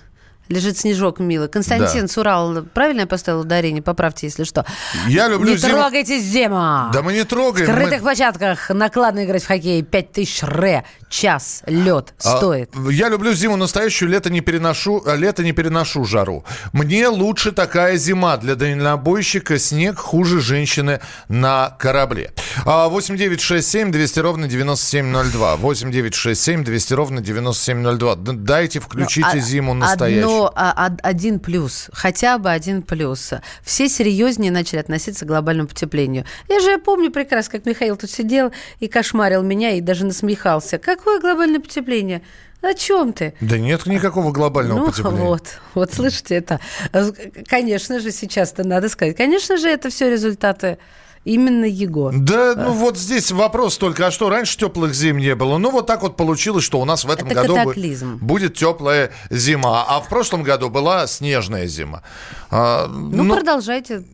Лежит 0.48 0.78
снежок, 0.78 1.18
милый. 1.18 1.48
Константин 1.48 2.02
да. 2.02 2.08
Сурал, 2.08 2.62
правильно 2.62 3.00
я 3.00 3.06
поставил 3.06 3.40
ударение? 3.40 3.82
Поправьте, 3.82 4.26
если 4.26 4.44
что. 4.44 4.64
Я 5.08 5.28
люблю 5.28 5.52
Не 5.52 5.56
зиму. 5.56 5.72
трогайте 5.72 6.18
зиму! 6.18 6.90
Да 6.92 7.02
мы 7.02 7.12
не 7.14 7.24
трогаем. 7.24 7.66
В 7.66 7.70
скрытых 7.70 7.98
мы... 7.98 8.00
площадках 8.00 8.70
накладно 8.70 9.24
играть 9.24 9.42
в 9.42 9.46
хоккей. 9.48 9.82
5000 9.82 10.42
ре, 10.44 10.84
час, 11.08 11.62
лед 11.66 12.14
а, 12.22 12.36
стоит. 12.36 12.70
Я 12.90 13.08
люблю 13.08 13.32
зиму 13.34 13.56
настоящую, 13.56 14.10
лето 14.10 14.30
не 14.30 14.40
переношу, 14.40 15.02
а 15.04 15.16
лето 15.16 15.42
не 15.42 15.52
переношу 15.52 16.04
жару. 16.04 16.44
Мне 16.72 17.08
лучше 17.08 17.50
такая 17.50 17.96
зима. 17.96 18.36
Для 18.36 18.54
дальнобойщика 18.54 19.58
снег 19.58 19.98
хуже 19.98 20.40
женщины 20.40 21.00
на 21.28 21.74
корабле. 21.78 22.32
8967 22.64 23.90
200 23.90 24.18
ровно 24.20 24.48
9702. 24.48 25.56
8967 25.56 26.64
200 26.64 26.94
ровно 26.94 27.20
9702. 27.20 28.16
Дайте, 28.16 28.80
включите 28.80 29.28
ну, 29.32 29.38
а, 29.38 29.40
зиму 29.40 29.74
настоящую. 29.74 30.35
А, 30.54 30.92
один 31.02 31.40
плюс, 31.40 31.88
хотя 31.92 32.38
бы 32.38 32.50
один 32.50 32.82
плюс. 32.82 33.32
Все 33.62 33.88
серьезнее 33.88 34.50
начали 34.50 34.78
относиться 34.78 35.24
к 35.24 35.28
глобальному 35.28 35.68
потеплению. 35.68 36.24
Я 36.48 36.60
же 36.60 36.78
помню 36.78 37.10
прекрасно, 37.10 37.52
как 37.52 37.66
Михаил 37.66 37.96
тут 37.96 38.10
сидел 38.10 38.52
и 38.80 38.88
кошмарил 38.88 39.42
меня, 39.42 39.72
и 39.72 39.80
даже 39.80 40.04
насмехался. 40.04 40.78
Какое 40.78 41.20
глобальное 41.20 41.60
потепление? 41.60 42.22
О 42.62 42.74
чем 42.74 43.12
ты? 43.12 43.34
Да 43.40 43.58
нет 43.58 43.86
никакого 43.86 44.32
глобального 44.32 44.78
ну, 44.78 44.86
потепления. 44.86 45.22
Вот, 45.22 45.60
вот 45.74 45.92
слышите, 45.92 46.36
это, 46.36 46.60
конечно 47.46 48.00
же, 48.00 48.10
сейчас-то 48.10 48.64
надо 48.64 48.88
сказать, 48.88 49.16
конечно 49.16 49.56
же, 49.56 49.68
это 49.68 49.90
все 49.90 50.10
результаты 50.10 50.78
именно 51.26 51.64
его. 51.64 52.12
Да, 52.14 52.54
ну 52.56 52.72
вот 52.72 52.96
здесь 52.96 53.32
вопрос 53.32 53.76
только, 53.76 54.06
а 54.06 54.10
что, 54.10 54.30
раньше 54.30 54.56
теплых 54.56 54.94
зим 54.94 55.18
не 55.18 55.34
было? 55.34 55.58
Ну 55.58 55.70
вот 55.72 55.86
так 55.86 56.02
вот 56.02 56.16
получилось, 56.16 56.64
что 56.64 56.80
у 56.80 56.84
нас 56.84 57.04
в 57.04 57.10
этом 57.10 57.28
Это 57.28 57.42
году 57.42 57.56
катаклизм. 57.56 58.16
будет 58.18 58.54
теплая 58.54 59.10
зима, 59.28 59.84
а 59.88 60.00
в 60.00 60.08
прошлом 60.08 60.44
году 60.44 60.70
была 60.70 61.06
снежная 61.08 61.66
зима. 61.66 62.02
А, 62.48 62.86
ну, 62.86 63.24
ну, 63.24 63.34
продолжайте 63.34 64.04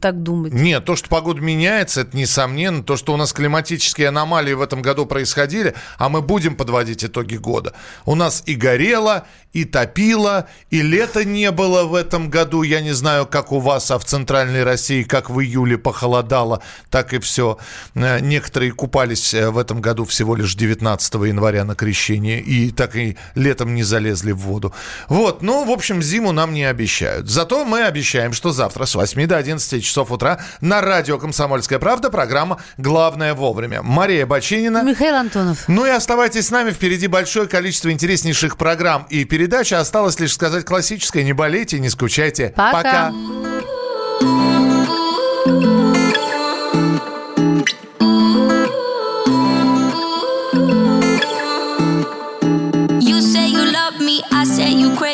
так 0.00 0.22
думать. 0.22 0.52
Нет, 0.52 0.84
то, 0.84 0.94
что 0.94 1.08
погода 1.08 1.40
меняется, 1.40 2.02
это 2.02 2.14
несомненно. 2.14 2.82
То, 2.82 2.96
что 2.96 3.14
у 3.14 3.16
нас 3.16 3.32
климатические 3.32 4.08
аномалии 4.08 4.52
в 4.52 4.60
этом 4.60 4.82
году 4.82 5.06
происходили, 5.06 5.74
а 5.96 6.10
мы 6.10 6.20
будем 6.20 6.54
подводить 6.54 7.02
итоги 7.02 7.36
года. 7.36 7.72
У 8.04 8.14
нас 8.14 8.42
и 8.44 8.54
горело, 8.54 9.26
и 9.54 9.64
топило, 9.64 10.46
и 10.68 10.82
лета 10.82 11.24
не 11.24 11.50
было 11.50 11.84
в 11.84 11.94
этом 11.94 12.28
году. 12.28 12.62
Я 12.62 12.82
не 12.82 12.92
знаю, 12.92 13.26
как 13.26 13.52
у 13.52 13.58
вас, 13.58 13.90
а 13.90 13.98
в 13.98 14.04
Центральной 14.04 14.64
России, 14.64 15.02
как 15.02 15.30
в 15.30 15.40
июле 15.40 15.78
похолодало 15.78 16.57
так 16.90 17.12
и 17.12 17.18
все. 17.18 17.58
Э, 17.94 18.20
некоторые 18.20 18.72
купались 18.72 19.34
э, 19.34 19.50
в 19.50 19.58
этом 19.58 19.80
году 19.80 20.04
всего 20.04 20.36
лишь 20.36 20.54
19 20.54 21.14
января 21.14 21.64
на 21.64 21.74
крещение 21.74 22.40
и 22.40 22.70
так 22.70 22.96
и 22.96 23.16
летом 23.34 23.74
не 23.74 23.82
залезли 23.82 24.32
в 24.32 24.38
воду. 24.38 24.72
Вот, 25.08 25.42
ну, 25.42 25.64
в 25.64 25.70
общем, 25.70 26.02
зиму 26.02 26.32
нам 26.32 26.52
не 26.54 26.64
обещают. 26.64 27.28
Зато 27.28 27.64
мы 27.64 27.82
обещаем, 27.82 28.32
что 28.32 28.50
завтра 28.52 28.84
с 28.86 28.94
8 28.94 29.26
до 29.26 29.36
11 29.36 29.84
часов 29.84 30.10
утра 30.10 30.40
на 30.60 30.80
радио 30.80 31.18
«Комсомольская 31.18 31.78
правда» 31.78 32.10
программа 32.10 32.58
«Главное 32.76 33.34
вовремя». 33.34 33.82
Мария 33.82 34.26
Бочинина. 34.26 34.82
Михаил 34.82 35.14
Антонов. 35.14 35.68
Ну 35.68 35.86
и 35.86 35.90
оставайтесь 35.90 36.46
с 36.46 36.50
нами. 36.50 36.70
Впереди 36.70 37.06
большое 37.06 37.46
количество 37.48 37.90
интереснейших 37.90 38.56
программ 38.56 39.06
и 39.10 39.24
передач. 39.24 39.72
Осталось 39.72 40.18
лишь 40.20 40.34
сказать 40.34 40.64
классическое. 40.64 41.22
Не 41.22 41.32
болейте, 41.32 41.78
не 41.78 41.88
скучайте. 41.88 42.52
Пока. 42.56 42.72
Пока. 42.72 43.12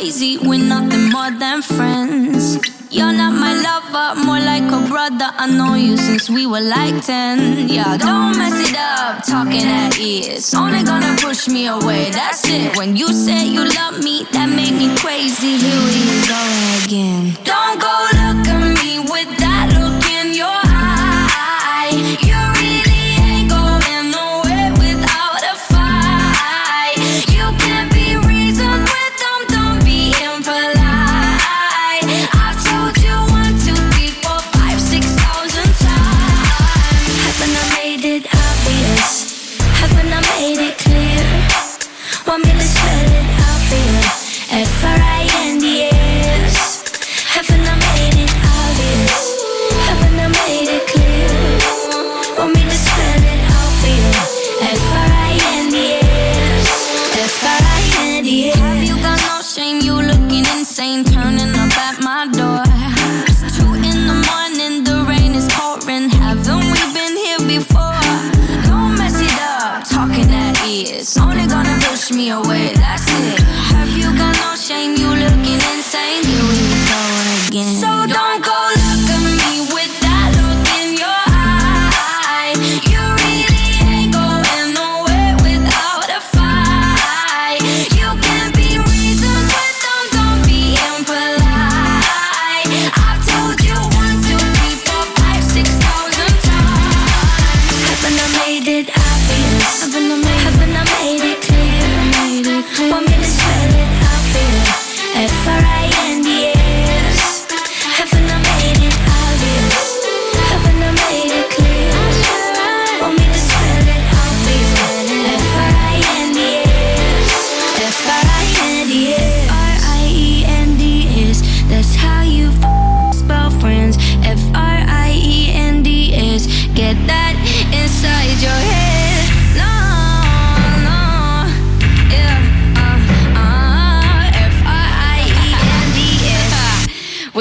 Crazy, 0.05 0.37
we're 0.37 0.59
nothing 0.59 1.09
more 1.09 1.31
than 1.31 1.63
friends. 1.63 2.59
You're 2.91 3.15
not 3.15 3.33
my 3.33 3.55
lover, 3.69 4.21
more 4.27 4.39
like 4.39 4.69
a 4.71 4.87
brother. 4.87 5.31
I 5.33 5.47
know 5.47 5.77
you 5.77 5.97
since 5.97 6.29
we 6.29 6.47
were 6.47 6.61
like 6.61 7.03
10. 7.03 7.71
Yeah, 7.71 7.97
don't 7.97 8.37
mess 8.37 8.69
it 8.69 8.77
up, 8.77 9.25
talking 9.25 9.65
at 9.65 9.99
ears. 9.99 10.53
Only 10.53 10.83
gonna 10.83 11.17
push 11.19 11.49
me 11.49 11.69
away, 11.69 12.11
that's 12.11 12.45
it. 12.47 12.77
When 12.77 12.99
you 12.99 13.09
say 13.15 13.47
you 13.47 13.65
love 13.65 14.05
me, 14.05 14.27
that 14.33 14.51
made 14.51 14.77
me 14.77 14.95
crazy. 14.99 15.57
Here 15.57 15.83
we 15.89 16.03
go 16.29 16.43
again. 16.85 17.23
Don't 17.49 17.81
go 17.81 17.95
look 18.21 18.47
at 18.47 18.85
me 18.85 19.01
with 19.09 19.44
Haven't 39.05 40.13
I 40.13 40.21
made 40.33 40.61
it 40.69 40.79
clear? 40.79 41.21
Want 42.27 42.45
me 42.47 42.53
to 42.53 42.84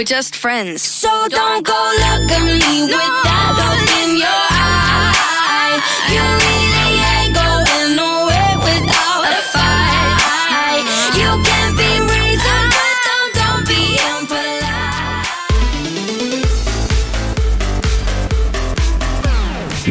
We're 0.04 0.18
just 0.20 0.36
friends. 0.36 0.82
So 0.82 1.08
don't 1.30 1.66
go 1.66 1.72
look 1.72 2.30
at 2.30 2.44
me 2.44 2.60
no. 2.60 2.98
with 2.98 3.24
that 3.24 3.56
look 3.56 3.88
in 4.04 4.20
your 4.20 4.44
eye. 4.52 5.80
You 6.12 6.24
really 6.44 6.96
ain't 7.16 7.32
going 7.32 7.96
nowhere 7.96 8.56
without 8.68 9.24
a 9.32 9.40
fight. 9.56 10.84
You 11.16 11.32
can 11.48 11.70
be 11.80 11.92
reasoned, 12.12 12.70
but 12.76 12.96
don't, 13.08 13.32
don't 13.40 13.64
be 13.66 13.96
impolite. 14.12 14.78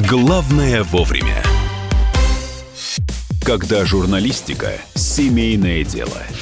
Главное 0.06 0.82
вовремя. 0.82 1.42
Когда 3.42 3.86
журналистика– 3.86 4.78
семейное 4.94 5.84
дело– 5.84 6.22